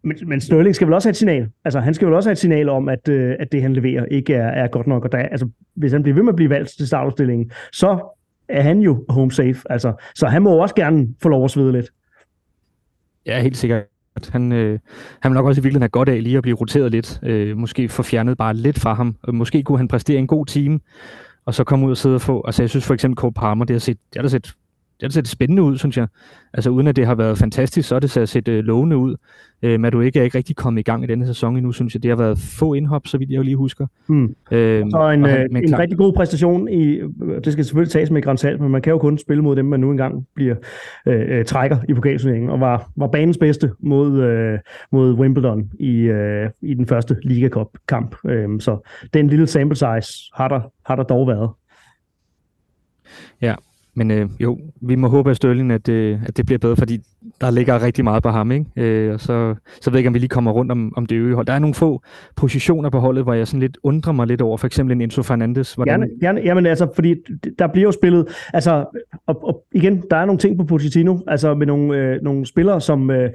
[0.04, 1.48] men, men Sterling skal vel også have et signal.
[1.64, 4.04] Altså, han skal vel også have et signal om, at, øh, at det, han leverer,
[4.04, 5.04] ikke er, er godt nok.
[5.04, 8.16] Og der, altså, hvis han bliver ved med at blive valgt til startopstillingen, så
[8.48, 9.56] er han jo home safe.
[9.70, 11.90] Altså, så han må også gerne få lov at svede lidt.
[13.26, 13.84] Ja, helt sikkert.
[14.32, 14.78] Han, øh,
[15.20, 17.20] han vil nok også i virkeligheden have godt af lige at blive roteret lidt.
[17.22, 19.16] Øh, måske få fjernet bare lidt fra ham.
[19.32, 20.80] Måske kunne han præstere en god time,
[21.46, 22.42] og så komme ud og sidde og få...
[22.46, 24.54] Altså, jeg synes for eksempel Cole Palmer, det har, set, det har set
[25.08, 26.06] det har set spændende ud, synes jeg.
[26.54, 29.16] Altså uden at det har været fantastisk, så er det så set øh, lovende ud.
[29.62, 31.94] Øh, men du ikke er ikke rigtig kommet i gang i denne sæson endnu, synes
[31.94, 32.02] jeg.
[32.02, 33.86] Det har været få indhop, så vidt jeg jo lige husker.
[34.08, 34.34] Mm.
[34.52, 35.78] Øh, så en, han, øh, en klar...
[35.78, 37.00] rigtig god præstation i,
[37.44, 39.80] det skal selvfølgelig tages med grænsalt, men man kan jo kun spille mod dem, man
[39.80, 40.54] nu engang bliver
[41.06, 44.58] øh, øh, trækker i pokalturneringen, og var, var banens bedste mod, øh,
[44.92, 48.16] mod Wimbledon i, øh, i den første Liga Cup kamp.
[48.26, 51.50] Øh, så den lille sample size har der, har der dog været.
[53.42, 53.54] Ja,
[53.94, 57.00] men øh, jo, vi må håbe af Sterling, at, øh, at det bliver bedre, fordi
[57.40, 58.52] der ligger rigtig meget på ham.
[58.52, 58.66] Ikke?
[58.76, 61.16] Øh, og så, så ved jeg ikke, om vi lige kommer rundt om, om det
[61.16, 61.46] øvrige hold.
[61.46, 62.02] Der er nogle få
[62.36, 64.56] positioner på holdet, hvor jeg sådan lidt undrer mig lidt over.
[64.56, 65.74] For eksempel en Enzo Fernandes.
[65.74, 66.00] Hvordan...
[66.00, 67.14] Gerne, gerne, jamen altså, fordi
[67.58, 68.28] der bliver jo spillet...
[68.54, 68.84] Altså,
[69.26, 72.80] og, og igen, der er nogle ting på Pochettino, altså med nogle, øh, nogle spillere,
[72.80, 73.10] som...
[73.10, 73.30] Øh,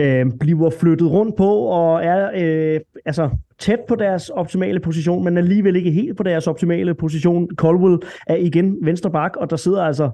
[0.00, 5.38] øh, bliver flyttet rundt på og er øh, altså tæt på deres optimale position, men
[5.38, 7.48] alligevel ikke helt på deres optimale position.
[7.56, 10.10] Colwell er igen venstre bak, og der sidder altså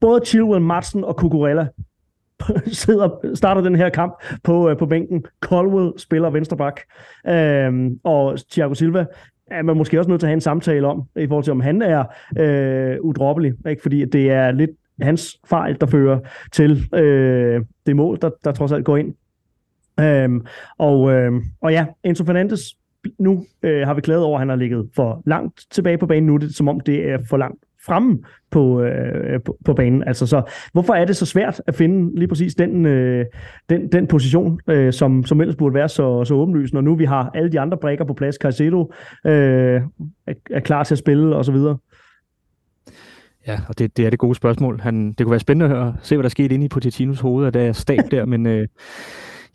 [0.00, 1.66] både Chilwell, Madsen og Cucurella
[2.66, 5.24] sidder, starter den her kamp på, øh, på bænken.
[5.40, 6.80] Colwell spiller venstre bak,
[7.28, 9.06] øhm, og Thiago Silva
[9.50, 11.60] er man måske også nødt til at have en samtale om, i forhold til om
[11.60, 12.04] han er
[12.38, 13.82] øh, udroppelig, ikke?
[13.82, 16.18] fordi det er lidt hans fejl, der fører
[16.52, 19.14] til øh, det mål, der, der trods alt går ind.
[20.00, 20.46] Øhm,
[20.78, 22.60] og, øhm, og ja, Enzo Fernandes,
[23.18, 26.26] nu øh, har vi klaget over, at han har ligget for langt tilbage på banen.
[26.26, 28.18] Nu er det som om, det er for langt fremme
[28.50, 30.04] på, øh, på, på banen.
[30.06, 33.24] Altså, så hvorfor er det så svært at finde lige præcis den, øh,
[33.68, 37.04] den, den position, øh, som, som ellers burde være så, så åbenlyst, når nu vi
[37.04, 38.34] har alle de andre brækker på plads.
[38.34, 38.92] Caicedo
[39.26, 39.82] øh,
[40.26, 41.78] er, er klar til at spille, og så videre.
[43.46, 44.80] Ja, og det, det er det gode spørgsmål.
[44.80, 47.46] Han, det kunne være spændende at høre, se, hvad der skete inde i Potetinos hoved,
[47.46, 48.68] og der stab der, men øh,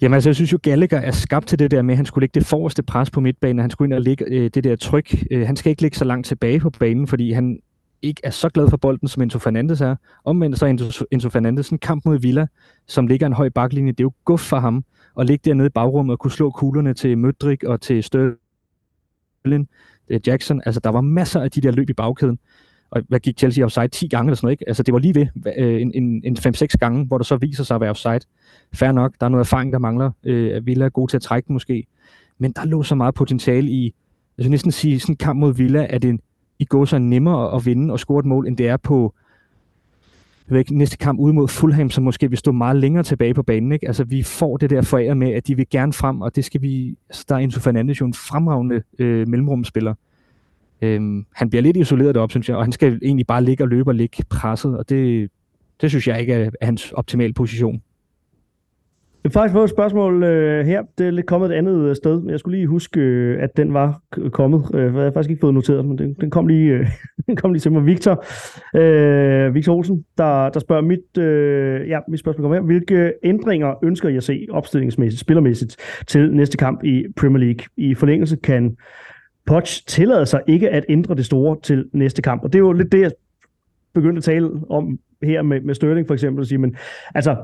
[0.02, 2.24] jamen, altså, jeg synes jo, Gallagher er skabt til det der med, at han skulle
[2.24, 5.24] lægge det forreste pres på midtbanen, han skulle ind og lægge øh, det der tryk.
[5.32, 7.60] Øh, han skal ikke ligge så langt tilbage på banen, fordi han
[8.02, 9.96] ikke er så glad for bolden, som Enzo Fernandes er.
[10.26, 12.48] Omvendt så er Enzo, Enzo Fernandes en kamp mod Villa,
[12.88, 13.92] som ligger en høj baklinje.
[13.92, 14.86] Det er jo guf for ham
[15.20, 19.70] at ligge dernede i bagrummet og kunne slå kuglerne til Mødrik og til Sterling,
[20.10, 20.62] øh, Jackson.
[20.66, 22.40] Altså, der var masser af de der løb i bagkæden
[22.92, 24.68] og hvad gik Chelsea offside 10 gange eller sådan noget, ikke?
[24.68, 25.28] Altså det var lige ved
[25.58, 28.20] øh, en, en, en 5-6 gange, hvor der så viser sig at være offside.
[28.74, 30.12] Fair nok, der er noget erfaring, der mangler.
[30.24, 31.86] Øh, Villa er god til at trække den måske.
[32.40, 33.94] Men der lå så meget potentiale i,
[34.38, 36.20] jeg vil næsten sige, sådan en kamp mod Villa, at det
[36.60, 39.14] i går så nemmere at vinde og score et mål, end det er på
[40.48, 43.34] jeg ved ikke, næste kamp ude mod Fulham, som måske vil stå meget længere tilbage
[43.34, 43.72] på banen.
[43.72, 43.88] Ikke?
[43.88, 46.62] Altså, vi får det der foræret med, at de vil gerne frem, og det skal
[46.62, 46.96] vi...
[47.10, 49.94] Altså, der er Enzo Fernandes jo en fremragende øh, mellemrumspiller.
[50.82, 53.68] Øhm, han bliver lidt isoleret deroppe, synes jeg, og han skal egentlig bare ligge og
[53.68, 55.32] løbe og ligge presset, og det,
[55.82, 57.82] det synes jeg ikke er, er hans optimale position.
[59.24, 60.84] Jeg har faktisk fået et spørgsmål øh, her.
[60.98, 62.30] Det er lidt kommet et andet sted, sted.
[62.32, 64.66] Jeg skulle lige huske, øh, at den var kommet.
[64.74, 66.88] Øh, jeg har faktisk ikke fået noteret, men den, den kom lige, øh,
[67.28, 67.86] den kom lige til mig.
[67.86, 68.26] Victor,
[68.76, 72.66] øh, Victor Olsen, der, der spørger mit, øh, ja, mit spørgsmål kommer her.
[72.66, 75.76] Hvilke ændringer ønsker jeg at se opstillingsmæssigt, spillermæssigt
[76.08, 77.66] til næste kamp i Premier League?
[77.78, 78.78] I forlængelse kan
[79.46, 82.44] Poch tillader sig ikke at ændre det store til næste kamp.
[82.44, 83.12] Og det er jo lidt det, jeg
[83.94, 86.76] begyndte at tale om her med, med Sterling for eksempel, at sige, men
[87.16, 87.36] altså,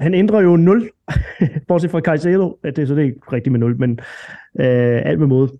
[0.00, 0.90] han ændrer jo 0,
[1.68, 3.90] bortset fra Caicedo, at det, så det er ikke rigtigt med 0, men
[4.60, 5.50] øh, alt med måde.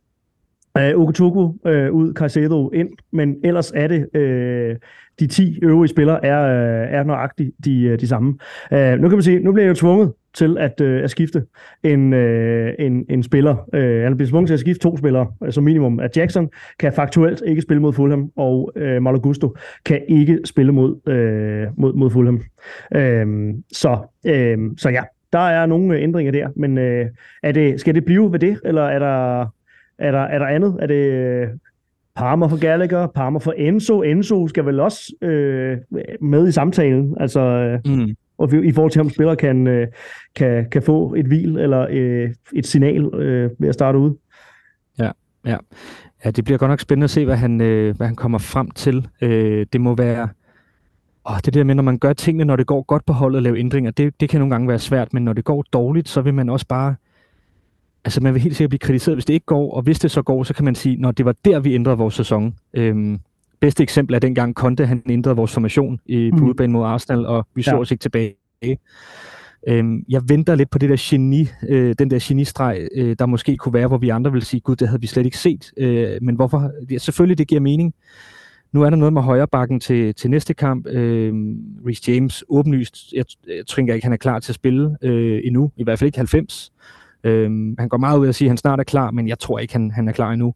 [0.79, 4.77] Øh, Okotoku øh, ud, Caicedo ind, men ellers er det øh,
[5.21, 8.39] de 10 øvrige spillere er, øh, er nøjagtigt de, øh, de samme.
[8.73, 11.43] Øh, nu kan man sige, nu bliver jeg jo tvunget til at, øh, at skifte
[11.85, 13.69] en, øh, en, en spiller.
[13.75, 16.01] Øh, han bliver tvunget til at skifte to spillere, øh, som minimum.
[16.01, 20.73] At Jackson kan faktuelt ikke spille mod Fulham, og øh, Malo Gusto kan ikke spille
[20.73, 22.43] mod, øh, mod, mod Fulham.
[22.95, 27.07] Øh, så, øh, så ja, der er nogle ændringer der, men øh,
[27.43, 29.47] er det, skal det blive ved det, eller er der,
[29.99, 30.77] er der, er der andet?
[30.81, 31.49] Er det
[32.17, 34.03] Parma for Gallagher, Parma for Enzo.
[34.03, 35.79] Enzo skal vel også øh,
[36.21, 37.17] med i samtalen.
[37.21, 39.89] Altså, øh, mm og i forhold til, om spillere kan, øh,
[40.35, 44.15] kan, kan få et hvil eller øh, et signal øh, ved at starte ud.
[44.99, 45.11] Ja,
[45.47, 45.57] ja.
[46.25, 48.71] Ja, det bliver godt nok spændende at se, hvad han, øh, hvad han kommer frem
[48.71, 49.09] til.
[49.21, 50.29] Øh, det må være...
[51.31, 53.43] Åh, det der med, når man gør tingene, når det går godt på holdet at
[53.43, 56.21] lave ændringer, det, det kan nogle gange være svært, men når det går dårligt, så
[56.21, 56.95] vil man også bare...
[58.05, 60.23] Altså, man vil helt sikkert blive kritiseret, hvis det ikke går, og hvis det så
[60.23, 62.55] går, så kan man sige, når det var der, vi ændrede vores sæson.
[62.75, 63.21] Øhm,
[63.61, 66.49] bedste eksempel er dengang Conte, han ændrede vores formation i, på mm.
[66.49, 67.79] udbanen mod Arsenal, og vi så ja.
[67.81, 68.35] os ikke tilbage.
[69.69, 73.57] Øhm, jeg venter lidt på det der geni, øh, den der genistreg, øh, der måske
[73.57, 75.73] kunne være, hvor vi andre vil sige, gud, det havde vi slet ikke set.
[75.77, 76.71] Øh, men hvorfor?
[76.91, 77.95] Ja, selvfølgelig, det giver mening.
[78.73, 80.87] Nu er der noget med højre bakken til, til næste kamp.
[80.87, 81.33] Øh,
[81.87, 85.73] Rhys James, åbenlyst, jeg, jeg tror ikke, han er klar til at spille øh, endnu.
[85.77, 86.73] I hvert fald ikke 90.
[87.25, 89.39] Øh, han går meget ud af at sige, at han snart er klar, men jeg
[89.39, 90.55] tror ikke, han, han er klar endnu.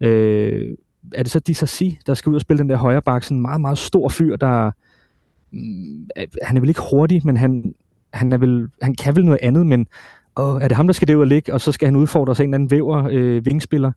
[0.00, 0.76] Øh,
[1.14, 3.42] er det så Disasi, der skal ud og spille den der højre bak, sådan en
[3.42, 4.70] meget, meget stor fyr, der
[5.50, 6.08] mm,
[6.42, 7.74] han er vel ikke hurtig, men han,
[8.12, 9.86] han, er vel, han kan vel noget andet, men
[10.36, 12.34] åh, er det ham, der skal det ud og ligge, og så skal han udfordre
[12.34, 13.92] sig en eller anden væver øh, vingspiller?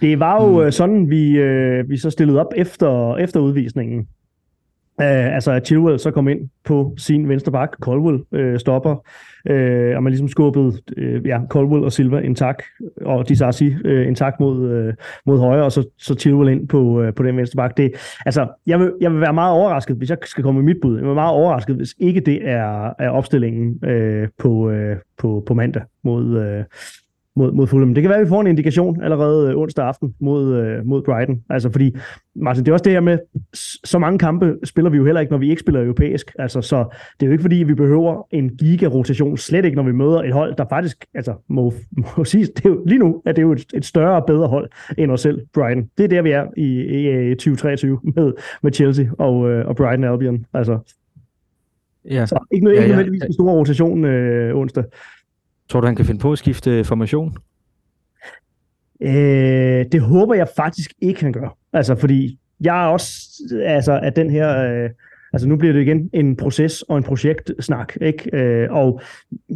[0.00, 0.70] Det var jo mm.
[0.70, 4.08] sådan, vi, øh, vi så stillede op efter, efter udvisningen.
[4.98, 9.06] Uh, altså at Chilwell så kom ind på sin venstre bak, Colwell øh, stopper,
[9.48, 12.62] øh, og man ligesom skubbede øh, ja, Colwell og Silva en tak,
[13.00, 14.94] og Disasi øh, en tak mod, øh,
[15.26, 17.76] mod højre, og så, så Chilwell ind på, øh, på den venstre bak.
[17.76, 17.92] Det,
[18.26, 20.94] altså, jeg vil, jeg vil være meget overrasket, hvis jeg skal komme med mit bud,
[20.94, 25.42] jeg vil være meget overrasket, hvis ikke det er, er opstillingen øh, på, øh, på,
[25.46, 26.64] på mandag mod, øh,
[27.36, 27.94] mod, mod Fulham.
[27.94, 31.02] Det kan være, at vi får en indikation allerede øh, onsdag aften mod, øh, mod
[31.02, 31.42] Brighton.
[31.50, 31.96] Altså fordi,
[32.36, 33.18] Martin, det er også det her med,
[33.84, 36.32] så mange kampe spiller vi jo heller ikke, når vi ikke spiller europæisk.
[36.38, 36.84] Altså, så
[37.20, 40.32] det er jo ikke fordi, vi behøver en giga-rotation, slet ikke, når vi møder et
[40.32, 41.72] hold, der faktisk, altså, må,
[42.16, 44.48] må sige, det er jo, lige nu er det jo et, et større og bedre
[44.48, 45.90] hold end os selv, Brighton.
[45.98, 50.04] Det er der, vi er i, i 2023 med, med Chelsea og, øh, og Brighton
[50.04, 50.46] Albion.
[50.54, 50.78] Altså,
[52.10, 52.26] Ja.
[52.26, 52.88] Så ikke, ikke ja, ja.
[52.88, 54.84] nødvendigvis en stor rotation øh, onsdag.
[55.68, 57.36] Tror du, han kan finde på at skifte formation?
[59.02, 61.56] Øh, det håber jeg faktisk ikke, han gør.
[61.72, 63.12] Altså, fordi jeg er også,
[63.64, 64.90] altså, at den her, øh,
[65.32, 68.36] altså nu bliver det igen en proces og en projektsnak, ikke?
[68.36, 69.00] Øh, og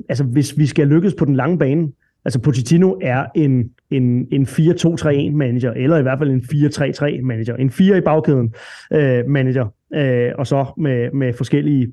[0.09, 1.89] altså, hvis vi skal lykkes på den lange bane,
[2.25, 7.57] altså Pochettino er en, en, en 4-2-3-1 manager, eller i hvert fald en 4-3-3 manager,
[7.57, 8.55] en 4 i bagkæden
[8.93, 11.93] øh, manager, øh, og så med, med forskellige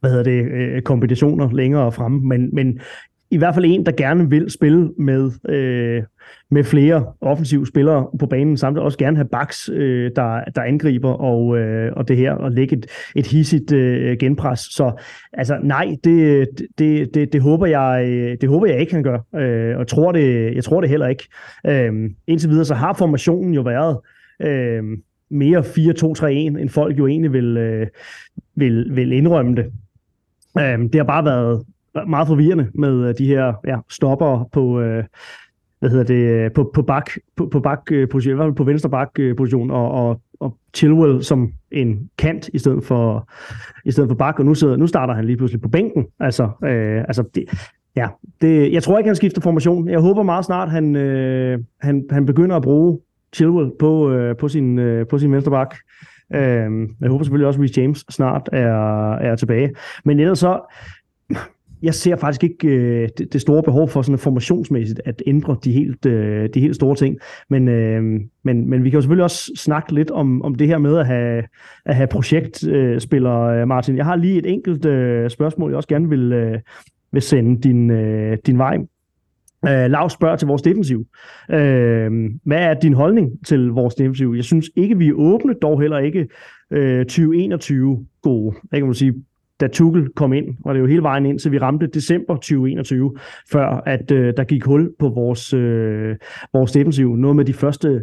[0.00, 2.80] hvad hedder det, øh, kombinationer længere fremme, men, men
[3.30, 6.02] i hvert fald en, der gerne vil spille med, øh,
[6.50, 11.10] med flere offensive spillere på banen, samtidig også gerne have backs, øh, der, der angriber
[11.10, 14.60] og, øh, og det her, og lægge et, et hissigt øh, genpres.
[14.60, 19.02] Så altså nej, det, det, det, det, håber jeg, øh, det håber jeg ikke, han
[19.02, 21.28] gør, øh, og tror det, jeg tror det heller ikke.
[21.66, 21.92] Øh,
[22.26, 23.98] indtil videre så har formationen jo været
[24.42, 24.82] øh,
[25.30, 27.86] mere 4-2-3-1, end folk jo egentlig vil, øh,
[28.56, 29.64] vil, vil indrømme det.
[30.58, 31.64] Øh, det har bare været
[32.08, 35.04] meget forvirrende med øh, de her ja, stopper på, øh,
[35.80, 38.56] hvad hedder det, øh, på, på bak, på, på bak øh, position, i hvert fald
[38.56, 43.30] på venstre bak position, og, og, og Chilwell som en kant i stedet for,
[43.84, 46.06] i stedet for bak, og nu, sidder, nu starter han lige pludselig på bænken.
[46.20, 47.44] Altså, øh, altså det,
[47.96, 48.08] ja,
[48.40, 49.88] det, jeg tror ikke, han skifter formation.
[49.88, 52.98] Jeg håber meget snart, han, øh, han, han begynder at bruge
[53.34, 55.76] Chilwell på, øh, på, sin, øh, på sin venstre bak.
[56.34, 59.70] Øh, jeg håber selvfølgelig også, at Reece James snart er, er tilbage.
[60.04, 60.60] Men ellers så,
[61.82, 65.72] jeg ser faktisk ikke øh, det, det store behov for sådan formationsmæssigt at ændre de
[65.72, 67.18] helt, øh, de helt store ting.
[67.50, 68.02] Men, øh,
[68.44, 71.06] men, men vi kan jo selvfølgelig også snakke lidt om, om det her med at
[71.06, 71.44] have,
[71.84, 73.96] at have projektspillere, øh, Martin.
[73.96, 76.58] Jeg har lige et enkelt øh, spørgsmål, jeg også gerne vil, øh,
[77.12, 78.78] vil sende din, øh, din vej.
[79.68, 81.06] Øh, Lav spørger til vores defensiv.
[81.50, 82.10] Øh,
[82.44, 84.32] hvad er din holdning til vores defensiv?
[84.36, 86.28] Jeg synes ikke, vi er åbne, dog heller ikke
[86.70, 88.56] øh, 2021 gode.
[88.72, 89.14] Jeg kan man sige,
[89.60, 93.16] da Tuchel kom ind, var det jo hele vejen ind, så vi ramte december 2021,
[93.52, 96.16] før at øh, der gik hul på vores, øh,
[96.52, 97.16] vores defensiv.
[97.16, 98.02] Noget med de første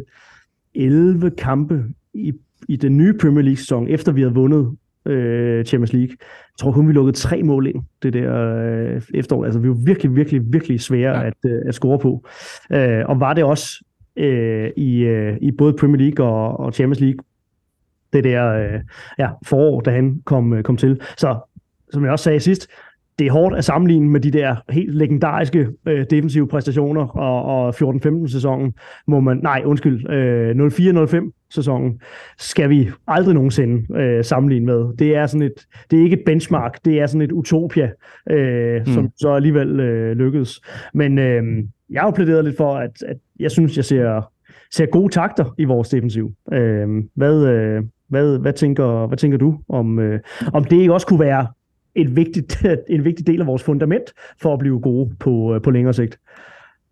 [0.74, 2.32] 11 kampe i,
[2.68, 4.70] i den nye Premier League-sæson, efter vi havde vundet
[5.06, 6.16] øh, Champions League.
[6.20, 9.44] Jeg tror kun, vi lukkede tre mål ind det der øh, efterår.
[9.44, 11.26] Altså, vi var virkelig, virkelig, virkelig svære ja.
[11.26, 12.26] at, øh, at score på.
[12.72, 13.84] Øh, og var det også
[14.16, 17.24] øh, i, øh, i både Premier League og, og Champions League
[18.12, 18.80] det der øh,
[19.18, 21.00] ja, forår, da han kom, øh, kom til.
[21.16, 21.38] Så
[21.92, 22.68] som jeg også sagde sidst,
[23.18, 27.74] det er hårdt at sammenligne med de der helt legendariske øh, defensive præstationer og, og
[28.24, 28.74] 14-15 sæsonen,
[29.06, 32.00] må man, nej undskyld, øh, 04-05 sæsonen,
[32.38, 34.96] skal vi aldrig nogensinde øh, sammenligne med.
[34.98, 37.90] Det er sådan et, det er ikke et benchmark, det er sådan et utopia,
[38.30, 38.92] øh, mm.
[38.92, 40.60] som så alligevel øh, lykkedes.
[40.94, 41.42] Men øh,
[41.90, 44.30] jeg har jo plæderet lidt for, at, at jeg synes, jeg ser,
[44.72, 46.32] ser gode takter i vores defensiv.
[46.52, 50.20] Øh, hvad, øh, hvad, hvad, tænker, hvad tænker du om, øh,
[50.52, 51.46] om det ikke også kunne være
[51.94, 55.70] et vigtigt, en vigtig del af vores fundament for at blive gode på, øh, på
[55.70, 56.18] længere sigt.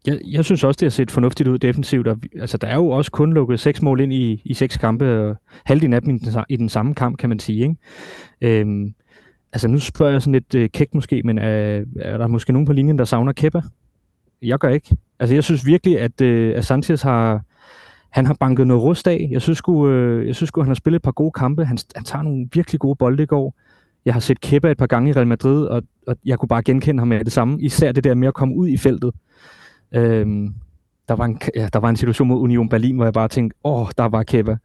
[0.06, 2.06] Jeg, jeg synes også, det har set fornuftigt ud defensivt.
[2.06, 5.20] Og, altså, der er jo også kun lukket seks mål ind i, i seks kampe,
[5.20, 7.62] og halvdelen af dem i den, i den samme kamp, kan man sige.
[7.62, 8.60] Ikke?
[8.60, 8.94] Øhm,
[9.52, 12.66] altså, nu spørger jeg sådan lidt øh, kæk måske, men er, er der måske nogen
[12.66, 13.62] på linjen, der savner Kepa?
[14.42, 14.96] Jeg gør ikke.
[15.18, 17.40] Altså, jeg synes virkelig, at, øh, at Sanchez har,
[18.10, 19.28] han har banket noget rust af.
[19.30, 21.64] Jeg synes sgu, øh, jeg synes sgu, han har spillet et par gode kampe.
[21.64, 23.54] Han, han tager nogle virkelig gode bolde i går.
[24.06, 26.62] Jeg har set Kepa et par gange i Real Madrid, og, og jeg kunne bare
[26.62, 27.60] genkende ham med det samme.
[27.60, 29.14] Især det der med at komme ud i feltet.
[29.94, 30.54] Øhm,
[31.08, 33.58] der, var en, ja, der var en situation mod Union Berlin, hvor jeg bare tænkte,
[33.64, 34.56] åh, der var Kepa.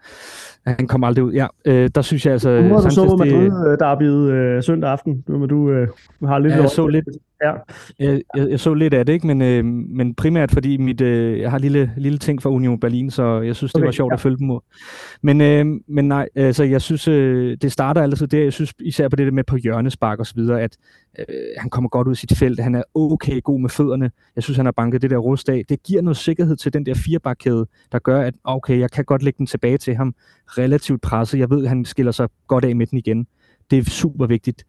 [0.65, 1.33] Han kom aldrig ud.
[1.33, 2.61] Ja, øh, der synes jeg altså...
[2.61, 5.23] Du så Madrid, det, der er blevet øh, søndag aften.
[5.27, 5.87] Du, du øh,
[6.25, 6.53] har lidt...
[6.53, 7.05] Ja, jeg så lidt,
[7.43, 7.53] Ja.
[7.99, 9.27] Jeg, jeg, jeg så lidt af det, ikke?
[9.27, 13.11] Men, øh, men primært fordi mit, øh, jeg har lille, lille ting for Union Berlin,
[13.11, 14.13] så jeg synes, det okay, var sjovt ja.
[14.13, 14.59] at følge dem mod.
[15.21, 19.07] Men, øh, men nej, altså jeg synes, øh, det starter altså der, jeg synes især
[19.07, 20.77] på det der med på hjørnespark og så videre, at
[21.19, 21.25] øh,
[21.57, 24.57] han kommer godt ud i sit felt, han er okay god med fødderne, jeg synes,
[24.57, 25.63] han har banket det der rust af.
[25.69, 29.23] Det giver noget sikkerhed til den der firebakkæde, der gør, at okay, jeg kan godt
[29.23, 30.15] lægge den tilbage til ham,
[30.47, 33.27] relativt presset, jeg ved, at han skiller sig godt af med den igen.
[33.71, 34.65] Det er super vigtigt.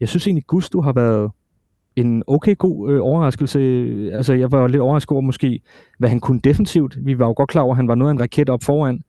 [0.00, 1.30] Jeg synes egentlig, Gusto har været
[1.96, 3.60] en okay god øh, overraskelse.
[4.12, 5.60] Altså, jeg var lidt overrasket over måske,
[5.98, 7.06] hvad han kunne defensivt.
[7.06, 9.04] Vi var jo godt klar over, at han var noget af en raket op foran.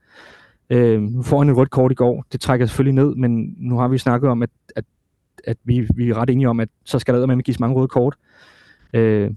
[0.70, 2.26] Øh, nu får han et rødt kort i går.
[2.32, 4.86] Det trækker selvfølgelig ned, men nu har vi snakket om, at, at,
[5.44, 7.76] at vi, vi er ret enige om, at så skal der med at gives mange
[7.76, 8.16] røde kort.
[8.94, 9.32] Øh,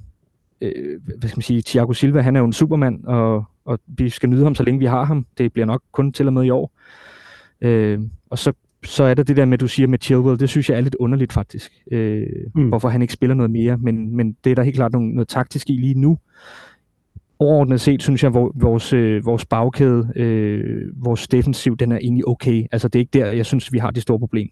[0.60, 4.08] øh, hvad skal man sige, Thiago Silva, han er jo en supermand, og, og vi
[4.08, 5.26] skal nyde ham, så længe vi har ham.
[5.38, 6.72] Det bliver nok kun til og med i år.
[7.60, 8.52] Øh, og så
[8.88, 10.80] så er der det der med, at du siger med Chilwell, det synes jeg er
[10.80, 11.72] lidt underligt faktisk.
[11.90, 12.68] Øh, mm.
[12.68, 15.28] Hvorfor han ikke spiller noget mere, men, men det er der helt klart noget, noget
[15.28, 16.18] taktisk i lige nu.
[17.38, 22.28] Overordnet set synes jeg, at vores, øh, vores bagkæde, øh, vores defensiv, den er egentlig
[22.28, 22.66] okay.
[22.72, 24.48] Altså det er ikke der, jeg synes, vi har det store problem.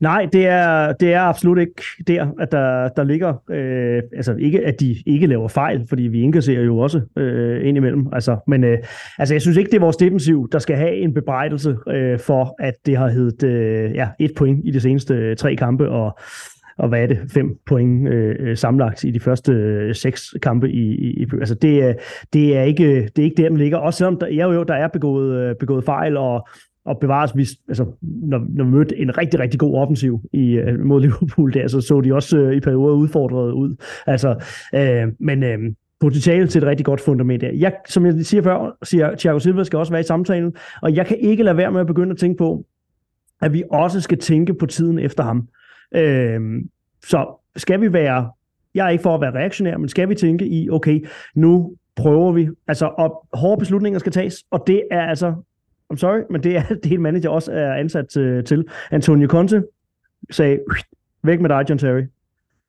[0.00, 4.66] Nej, det er, det er absolut ikke der, at der, der ligger, øh, altså ikke,
[4.66, 8.78] at de ikke laver fejl, fordi vi indkasserer jo også øh, indimellem, altså, men øh,
[9.18, 12.54] altså, jeg synes ikke, det er vores defensiv, der skal have en bebrejdelse øh, for,
[12.58, 16.18] at det har heddet øh, ja, et point i de seneste øh, tre kampe, og
[16.78, 20.70] og hvad er det, fem point øh, øh samlet i de første øh, seks kampe
[20.70, 21.94] i, i, i altså det, øh,
[22.32, 23.78] det er ikke det er ikke der den ligger.
[23.78, 26.48] Også selvom der, ja, jo, der er begået, øh, begået fejl og
[26.84, 30.80] og bevares, hvis, altså, når, når vi mødte en rigtig, rigtig god offensiv i, øh,
[30.80, 33.76] mod Liverpool der, så så de også øh, i perioder udfordret ud.
[34.06, 35.58] Altså, øh, men øh,
[36.00, 37.50] potentiale til et rigtig godt fundament der.
[37.52, 41.06] Jeg, som jeg siger før, siger Thiago Silva skal også være i samtalen, og jeg
[41.06, 42.66] kan ikke lade være med at begynde at tænke på,
[43.42, 45.48] at vi også skal tænke på tiden efter ham.
[45.94, 46.40] Øh,
[47.04, 48.30] så skal vi være,
[48.74, 52.32] jeg er ikke for at være reaktionær, men skal vi tænke i, okay, nu prøver
[52.32, 55.34] vi, altså, og hårde beslutninger skal tages, og det er altså
[55.92, 58.44] I'm sorry, men det er det, en manager også er ansat til.
[58.44, 58.64] til.
[58.90, 59.64] Antonio Conte
[60.30, 60.58] sagde,
[61.22, 62.02] væk med dig, John Terry.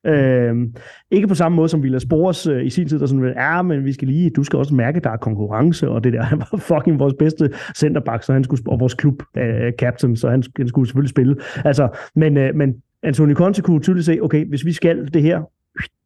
[0.06, 0.74] Øhm,
[1.10, 3.84] ikke på samme måde som Villas Boras øh, i sin tid, der sådan, ja, men
[3.84, 6.38] vi skal lige, du skal også mærke, at der er konkurrence, og det der, han
[6.38, 10.42] var fucking vores bedste centerback, så han skulle, og vores klub øh, captain, så han,
[10.56, 11.36] han skulle selvfølgelig spille.
[11.64, 15.42] Altså, men, øh, men Antonio Conte kunne tydeligt se, okay, hvis vi skal det her,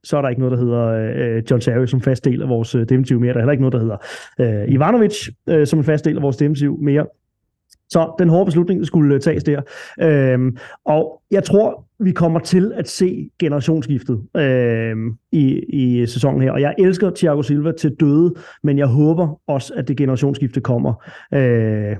[0.07, 2.75] så er der ikke noget, der hedder øh, John Terry som fast del af vores
[2.75, 3.33] øh, defensiv mere.
[3.33, 6.23] Der er heller ikke noget, der hedder øh, Ivanovic øh, som en fast del af
[6.23, 7.07] vores defensiv mere.
[7.89, 9.63] Så den hårde beslutning skulle øh, tages der.
[10.01, 16.53] Øhm, og jeg tror, vi kommer til at se generationsskiftet øhm, i, i sæsonen her.
[16.53, 21.05] Og jeg elsker Thiago Silva til døde, men jeg håber også, at det generationsskifte kommer.
[21.35, 21.97] Øh,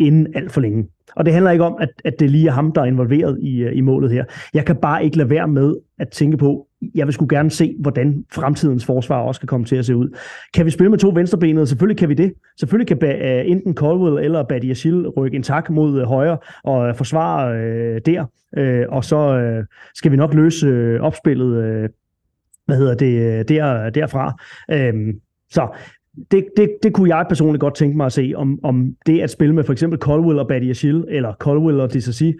[0.00, 0.88] inden alt for længe.
[1.16, 3.62] Og det handler ikke om, at, at det lige er ham, der er involveret i,
[3.62, 4.24] øh, i målet her.
[4.54, 7.76] Jeg kan bare ikke lade være med at tænke på, jeg vil skulle gerne se,
[7.80, 10.16] hvordan fremtidens forsvar også kan komme til at se ud.
[10.54, 11.66] Kan vi spille med to venstrebenede?
[11.66, 12.32] Selvfølgelig kan vi det.
[12.60, 14.72] Selvfølgelig kan uh, enten Colwell eller Badi
[15.16, 18.24] rykke en tak mod uh, højre og uh, forsvare uh, der.
[18.58, 21.88] Uh, og så uh, skal vi nok løse uh, opspillet uh,
[22.66, 24.34] hvad hedder det, der, derfra.
[24.72, 25.14] Uh,
[25.50, 25.68] så
[26.30, 29.30] det, det, det kunne jeg personligt godt tænke mig at se, om, om det at
[29.30, 32.34] spille med for eksempel Colwell og Buddy Achille, eller Colwell og Dissasi,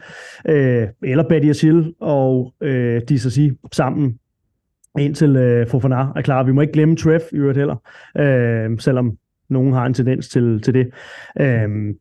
[0.48, 4.18] øh, eller Buddy Achille og øh, Dissasi sammen,
[4.98, 6.42] indtil øh, Fofana er klar.
[6.42, 7.76] Vi må ikke glemme Treff i øvrigt heller,
[8.18, 9.16] øh, selvom
[9.48, 10.90] nogen har en tendens til, til det.
[11.40, 11.94] Øh,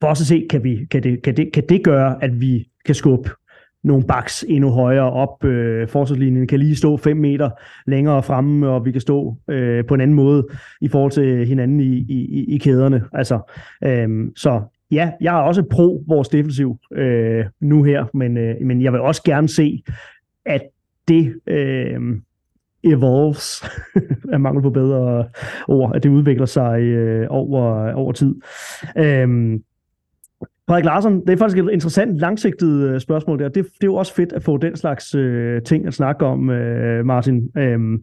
[0.00, 2.68] for os at se, kan, vi, kan, det, kan, det, kan det gøre, at vi
[2.84, 3.30] kan skubbe
[3.84, 5.44] nogle baks endnu højere op.
[5.44, 7.50] Øh, forsvarslinjen kan lige stå 5 meter
[7.86, 10.48] længere fremme, og vi kan stå øh, på en anden måde
[10.80, 13.04] i forhold til hinanden i, i, i kæderne.
[13.12, 13.38] Altså,
[13.84, 18.82] øh, så ja, jeg er også pro vores defensiv øh, nu her, men, øh, men
[18.82, 19.82] jeg vil også gerne se,
[20.46, 20.62] at
[21.08, 22.00] det øh,
[22.84, 23.64] evolves,
[24.32, 25.28] er mangel på bedre
[25.68, 28.34] ord, at det udvikler sig øh, over, over tid.
[28.96, 29.58] Øh,
[30.68, 33.48] Frederik Larsen, det er faktisk et interessant, langsigtet øh, spørgsmål der.
[33.48, 36.50] Det, det er jo også fedt at få den slags øh, ting at snakke om,
[36.50, 37.50] øh, Martin.
[37.56, 38.02] Øhm,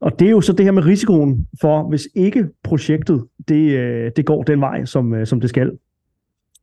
[0.00, 4.10] og det er jo så det her med risikoen for, hvis ikke projektet det, øh,
[4.16, 5.72] det går den vej, som, øh, som det skal.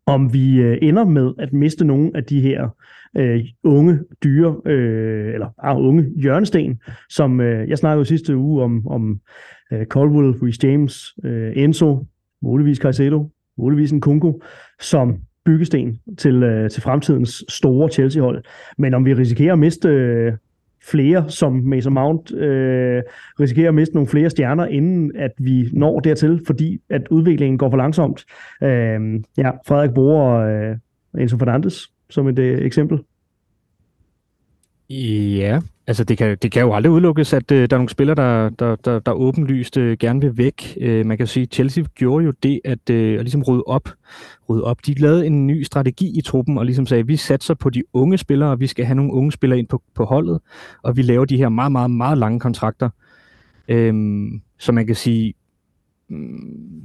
[0.05, 2.69] Om vi øh, ender med at miste nogle af de her
[3.17, 8.63] øh, unge dyre, øh, eller ah, unge hjørnesten, som øh, jeg snakkede jo sidste uge
[8.63, 9.19] om, om
[9.71, 12.05] øh, Colwell, Rhys James, øh, Enzo,
[12.41, 14.41] muligvis Caicedo, muligvis en Kunko,
[14.79, 18.43] som byggesten til, øh, til fremtidens store Chelsea-hold.
[18.77, 20.33] Men om vi risikerer at miste øh,
[20.83, 23.03] flere, som Mason Mount øh,
[23.39, 27.69] risikerer at miste nogle flere stjerner, inden at vi når dertil, fordi at udviklingen går
[27.69, 28.25] for langsomt.
[28.63, 30.77] Øh, ja, Frederik bruger øh,
[31.21, 32.99] Enzo Fernandes som et øh, eksempel.
[34.89, 38.15] Ja, altså det kan, det kan jo aldrig udelukkes, at øh, der er nogle spillere,
[38.15, 40.77] der, der, der, der åbenlyst øh, gerne vil væk.
[40.81, 43.89] Øh, man kan sige, at Chelsea gjorde jo det, at, øh, at ligesom rydde op,
[44.49, 44.77] rydde op.
[44.85, 47.83] De lavede en ny strategi i truppen, og ligesom sagde, at vi satser på de
[47.93, 50.39] unge spillere, og vi skal have nogle unge spillere ind på, på holdet,
[50.83, 52.89] og vi laver de her meget, meget, meget lange kontrakter.
[53.67, 53.93] Øh,
[54.59, 55.33] så man kan sige,
[56.09, 56.81] mm,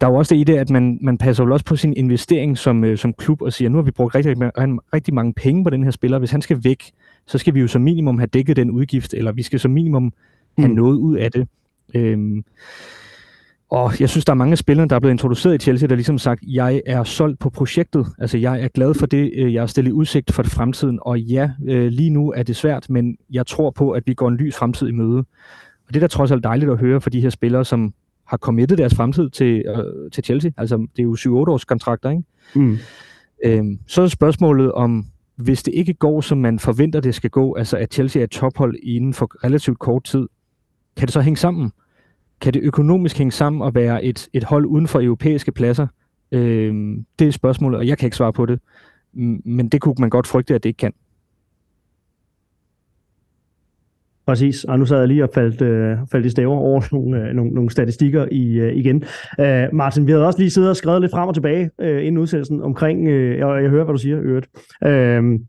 [0.00, 1.94] der er jo også det i det, at man, man passer jo også på sin
[1.96, 5.32] investering som, øh, som klub og siger, nu har vi brugt rigtig, rigtig, rigtig mange
[5.32, 6.18] penge på den her spiller.
[6.18, 6.92] Hvis han skal væk,
[7.26, 10.12] så skal vi jo som minimum have dækket den udgift, eller vi skal som minimum
[10.58, 10.74] have mm.
[10.74, 11.48] noget ud af det.
[11.94, 12.44] Øhm,
[13.72, 15.94] og jeg synes, der er mange af spillerne, der er blevet introduceret i Chelsea, der
[15.94, 18.06] ligesom sagt, jeg er solgt på projektet.
[18.18, 20.98] Altså, jeg er glad for det, øh, jeg er stillet i udsigt for fremtiden.
[21.02, 24.28] Og ja, øh, lige nu er det svært, men jeg tror på, at vi går
[24.28, 25.18] en lys fremtid i møde.
[25.18, 27.94] Og det er da trods alt dejligt at høre for de her spillere, som
[28.26, 30.50] har committet deres fremtid til, øh, til Chelsea.
[30.56, 32.22] Altså, det er jo 7-8 års kontrakter, ikke?
[32.54, 32.78] Mm.
[33.44, 35.06] Øhm, så er spørgsmålet om,
[35.36, 38.30] hvis det ikke går, som man forventer, det skal gå, altså at Chelsea er et
[38.30, 40.28] tophold inden for relativt kort tid,
[40.96, 41.72] kan det så hænge sammen?
[42.40, 45.86] Kan det økonomisk hænge sammen at være et, et hold uden for europæiske pladser?
[46.32, 46.74] Øh,
[47.18, 48.60] det er spørgsmålet, og jeg kan ikke svare på det.
[49.44, 50.92] Men det kunne man godt frygte, at det ikke kan.
[54.26, 57.34] Præcis, og nu sad jeg lige og faldt, øh, faldt i staver over nogle, øh,
[57.34, 59.04] nogle, nogle statistikker i, øh, igen.
[59.40, 62.18] Øh, Martin, vi havde også lige siddet og skrevet lidt frem og tilbage øh, inden
[62.18, 64.46] udsendelsen omkring, øh, og jeg hører, hvad du siger, Øret,
[64.84, 65.40] øh,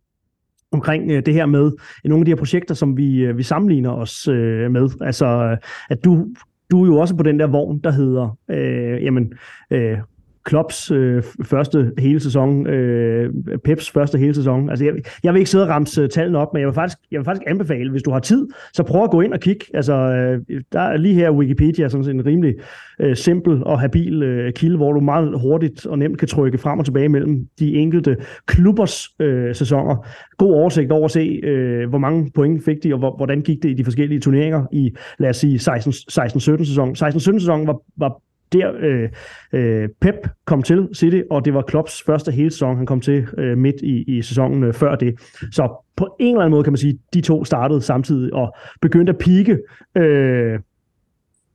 [0.71, 1.71] omkring øh, det her med
[2.05, 4.89] nogle af de her projekter, som vi, øh, vi sammenligner os øh, med.
[5.01, 5.57] Altså,
[5.89, 6.27] at du,
[6.71, 9.33] du er jo også på den der vogn, der hedder, øh, jamen,
[9.71, 9.97] øh,
[10.45, 13.33] Klopps øh, første hele sæson, øh,
[13.63, 14.69] Peps første hele sæson.
[14.69, 16.97] Altså, jeg, jeg vil ikke sidde og ramse øh, tallene op, men jeg vil, faktisk,
[17.11, 19.65] jeg vil faktisk anbefale, hvis du har tid, så prøv at gå ind og kigge.
[19.73, 22.55] Altså, øh, der er lige her Wikipedia sådan en rimelig
[22.99, 26.79] øh, simpel og habil øh, kilde, hvor du meget hurtigt og nemt kan trykke frem
[26.79, 30.07] og tilbage mellem de enkelte klubbers øh, sæsoner.
[30.37, 33.63] God oversigt over at se, øh, hvor mange point fik de, og hvor, hvordan gik
[33.63, 36.91] det i de forskellige turneringer i, lad os sige, 16-17 sæson.
[36.91, 38.21] 16-17 sæson var, var
[38.53, 39.09] der øh,
[39.53, 43.27] øh, Pep kom til City, og det var Klopps første hele sæson, han kom til
[43.37, 45.19] øh, midt i, i sæsonen øh, før det.
[45.51, 49.09] Så på en eller anden måde kan man sige, de to startede samtidig og begyndte
[49.09, 49.57] at pike
[49.97, 50.59] øh,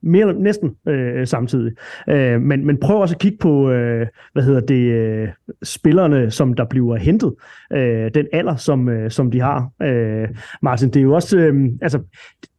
[0.03, 1.73] mere næsten øh, samtidig.
[2.09, 5.29] Øh, men, men prøv også at kigge på, øh, hvad hedder det, øh,
[5.63, 7.35] spillerne, som der bliver hentet.
[7.73, 9.71] Øh, den alder, som, øh, som de har.
[9.83, 10.29] Øh,
[10.63, 11.99] Martin, det er jo også, øh, altså,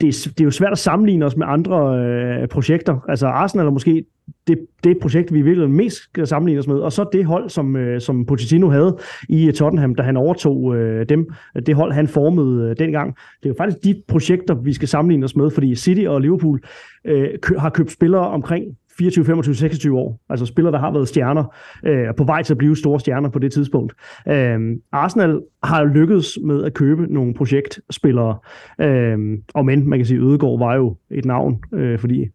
[0.01, 3.05] det er, det er jo svært at sammenligne os med andre øh, projekter.
[3.09, 4.05] Altså Arsenal er måske
[4.47, 7.75] det, det projekt, vi virkelig mest skal sammenligne os med, og så det hold, som,
[7.75, 8.97] øh, som Pochettino havde
[9.29, 11.27] i øh, Tottenham, da han overtog øh, dem,
[11.65, 13.15] det hold, han formede øh, dengang.
[13.15, 16.59] Det er jo faktisk de projekter, vi skal sammenligne os med, fordi City og Liverpool
[17.05, 18.65] øh, kø, har købt spillere omkring
[18.99, 20.21] 24, 25, 26 år.
[20.29, 21.55] Altså spillere, der har været stjerner,
[21.85, 23.93] øh, på vej til at blive store stjerner på det tidspunkt.
[24.27, 24.59] Øh,
[24.91, 28.37] Arsenal har lykkedes med at købe nogle projektspillere.
[28.81, 29.17] Øh,
[29.53, 32.25] og men, man kan sige, Ødegaard var jo et navn, øh, fordi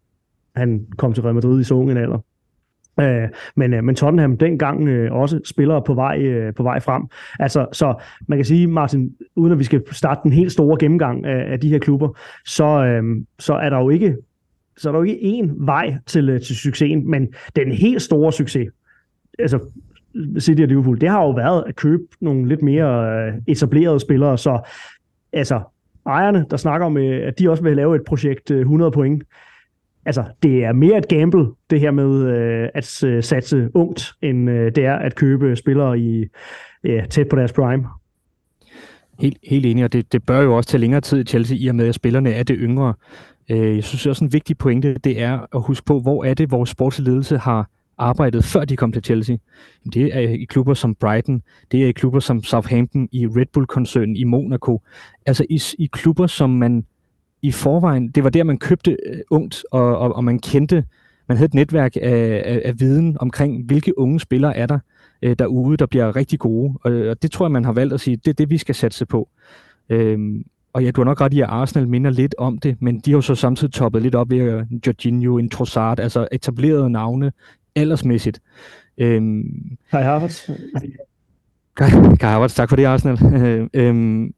[0.55, 2.19] han kom til Real Madrid i så ung en alder.
[2.99, 7.03] Øh, men, øh, men Tottenham dengang øh, også spillere på vej, øh, på vej frem.
[7.39, 7.95] Altså, så
[8.27, 11.59] man kan sige, Martin, uden at vi skal starte den helt store gennemgang af, af
[11.59, 13.03] de her klubber, så, øh,
[13.39, 14.15] så er der jo ikke
[14.77, 18.31] så er der jo ikke én vej til, øh, til succesen, men den helt store
[18.33, 18.67] succes,
[19.39, 19.59] altså
[20.39, 24.37] City og Liverpool, det har jo været at købe nogle lidt mere øh, etablerede spillere,
[24.37, 24.69] så
[25.33, 25.61] altså
[26.05, 29.23] ejerne, der snakker om, øh, at de også vil lave et projekt øh, 100 point,
[30.05, 34.49] altså, det er mere et gamble, det her med øh, at øh, satse ungt, end
[34.49, 36.25] øh, det er at købe spillere i
[36.83, 37.87] ja, tæt på deres prime.
[39.19, 41.67] Helt, helt enig, og det, det bør jo også tage længere tid i Chelsea, i
[41.67, 42.93] og med at spillerne er det yngre.
[43.51, 46.51] Øh, jeg synes også en vigtig pointe, det er at huske på, hvor er det,
[46.51, 49.35] vores sportsledelse har arbejdet, før de kom til Chelsea.
[49.93, 51.41] Det er i klubber som Brighton,
[51.71, 54.81] det er i klubber som Southampton, i Red Bull-koncernen, i Monaco.
[55.25, 56.85] Altså i, i klubber, som man
[57.45, 60.85] i forvejen, det var der, man købte øh, ungt, og, og, og man kendte,
[61.27, 64.79] man havde et netværk af, af, af viden omkring, hvilke unge spillere er der
[65.21, 66.73] øh, derude, der bliver rigtig gode.
[66.83, 68.75] Og, og det tror jeg, man har valgt at sige, det er det, vi skal
[68.75, 69.29] satse på.
[69.89, 70.43] Øhm,
[70.73, 73.11] og ja, du har nok ret i, at Arsenal minder lidt om det, men de
[73.11, 77.31] har jo så samtidig toppet lidt op ved uh, Jorginho, en Trossard, altså etablerede navne
[77.75, 78.41] aldersmæssigt.
[78.97, 80.49] Øhm, Kai Havertz.
[81.77, 81.89] Kai,
[82.19, 83.19] Kai Havertz, tak for det, Arsenal.
[83.73, 84.33] øhm,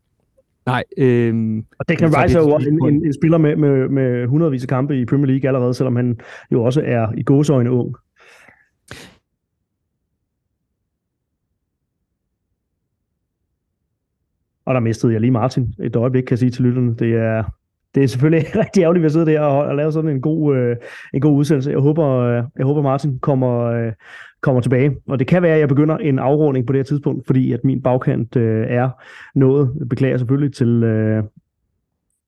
[0.68, 0.84] Nej.
[0.97, 4.70] Øhm, og Declan Rice er jo en, en, en spiller med, med, med hundredvis af
[4.70, 6.20] kampe i Premier League allerede, selvom han
[6.51, 7.95] jo også er i gåsøjne ung.
[14.65, 16.95] Og der mistede jeg lige Martin et øjeblik, kan jeg sige til lytterne.
[16.95, 17.43] Det er,
[17.97, 20.75] det er selvfølgelig rigtig ærgerligt at sidde der og, og lave sådan en god, øh,
[21.13, 21.71] en god udsendelse.
[21.71, 23.93] Jeg håber, øh, jeg håber Martin kommer, øh,
[24.41, 24.95] kommer tilbage.
[25.07, 27.63] Og det kan være, at jeg begynder en afrunding på det her tidspunkt, fordi at
[27.63, 28.89] min bagkant øh, er
[29.35, 29.75] noget.
[29.79, 31.23] Jeg beklager selvfølgelig til, øh,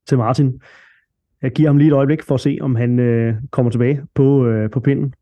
[0.07, 0.61] til Martin.
[1.41, 4.45] Jeg giver ham lige et øjeblik for at se, om han øh, kommer tilbage på,
[4.45, 5.13] øh, på pinden.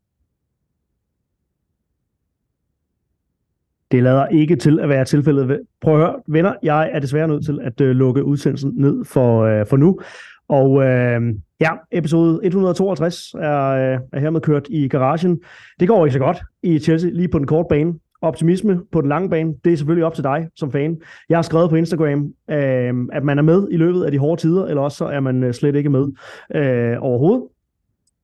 [3.90, 5.60] Det lader ikke til at være tilfældet.
[5.80, 9.42] Prøv at høre, venner, jeg er desværre nødt til at øh, lukke udsendelsen ned for,
[9.42, 10.00] øh, for nu.
[10.48, 15.40] Og øh, ja, episode 152 er, øh, er hermed kørt i garagen.
[15.80, 17.94] Det går ikke så godt i Chelsea lige på den korte bane.
[18.22, 20.96] Optimisme på den lange bane, det er selvfølgelig op til dig som fan.
[21.28, 24.40] Jeg har skrevet på Instagram, øh, at man er med i løbet af de hårde
[24.40, 26.06] tider, eller også så er man øh, slet ikke med
[26.54, 27.44] øh, overhovedet.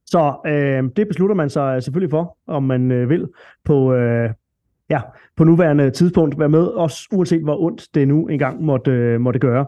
[0.07, 3.29] Så øh, det beslutter man sig selvfølgelig for, om man øh, vil
[3.65, 4.31] på, øh,
[4.91, 5.01] ja,
[5.37, 9.39] på nuværende tidspunkt være med, også uanset hvor ondt det nu engang måtte, øh, måtte
[9.39, 9.67] gøre.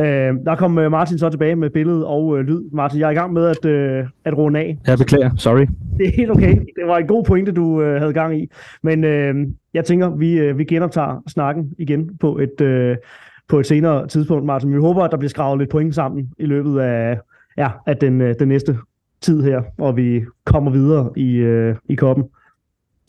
[0.00, 2.70] Øh, der kom øh, Martin så tilbage med billede og øh, lyd.
[2.72, 4.78] Martin, jeg er i gang med at, øh, at runde af.
[4.86, 5.66] Jeg beklager, sorry.
[5.98, 6.56] Det er helt okay.
[6.56, 8.50] Det var en god pointe, du øh, havde gang i.
[8.82, 9.34] Men øh,
[9.74, 12.96] jeg tænker, vi, øh, vi genoptager snakken igen på et, øh,
[13.48, 14.74] på et senere tidspunkt, Martin.
[14.74, 17.18] Vi håber, at der bliver skravet lidt point sammen i løbet af,
[17.56, 18.78] ja, af den, øh, den næste
[19.20, 22.24] tid her, og vi kommer videre i, øh, i koppen.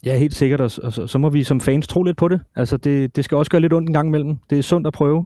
[0.08, 2.42] Ja, helt sikkert, og så, så må vi som fans tro lidt på det.
[2.56, 4.36] Altså, det, det skal også gøre lidt ondt en gang imellem.
[4.50, 5.26] Det er sundt at prøve.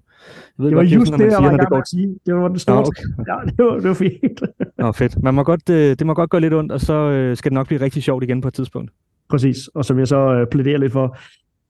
[0.57, 2.15] Jeg ved det var godt, just det, jeg var i gang med at sige.
[2.25, 2.75] Det var den store...
[2.75, 3.03] Ja, okay.
[3.29, 4.41] ja det, var, det var fint.
[4.77, 5.23] Nå, fedt.
[5.23, 7.53] Man må godt, øh, det må godt gøre lidt ondt, og så øh, skal det
[7.53, 8.91] nok blive rigtig sjovt igen på et tidspunkt.
[9.29, 11.17] Præcis, og som jeg så øh, plæderer lidt for,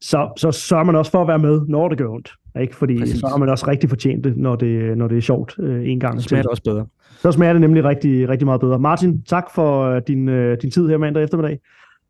[0.01, 2.33] så, så sørger man også for at være med, når det gør ondt.
[2.61, 2.75] Ikke?
[2.75, 3.19] Fordi Præcis.
[3.19, 5.99] så har man også rigtig fortjent det, når det, når det er sjovt øh, en
[5.99, 6.21] gang.
[6.21, 6.85] Så smager det også bedre.
[7.21, 8.79] Så smager det nemlig rigtig, rigtig meget bedre.
[8.79, 11.59] Martin, tak for din, din tid her mandag eftermiddag.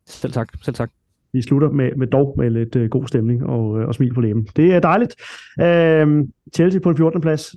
[0.06, 0.48] Selv tak.
[0.62, 0.90] Selv tak
[1.32, 4.20] vi slutter med, med dog med lidt øh, god stemning og, øh, og smil på
[4.20, 4.48] læben.
[4.56, 5.14] Det er dejligt.
[5.60, 6.24] Øh,
[6.54, 7.20] Chelsea på en 14.
[7.20, 7.54] plads.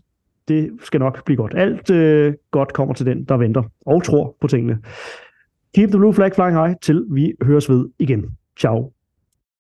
[0.47, 1.53] Det skal nok blive godt.
[1.55, 4.77] Alt øh, godt kommer til den, der venter og tror på tingene.
[5.75, 8.25] Keep the blue flag flying high, til vi høres ved igen.
[8.59, 8.91] Ciao.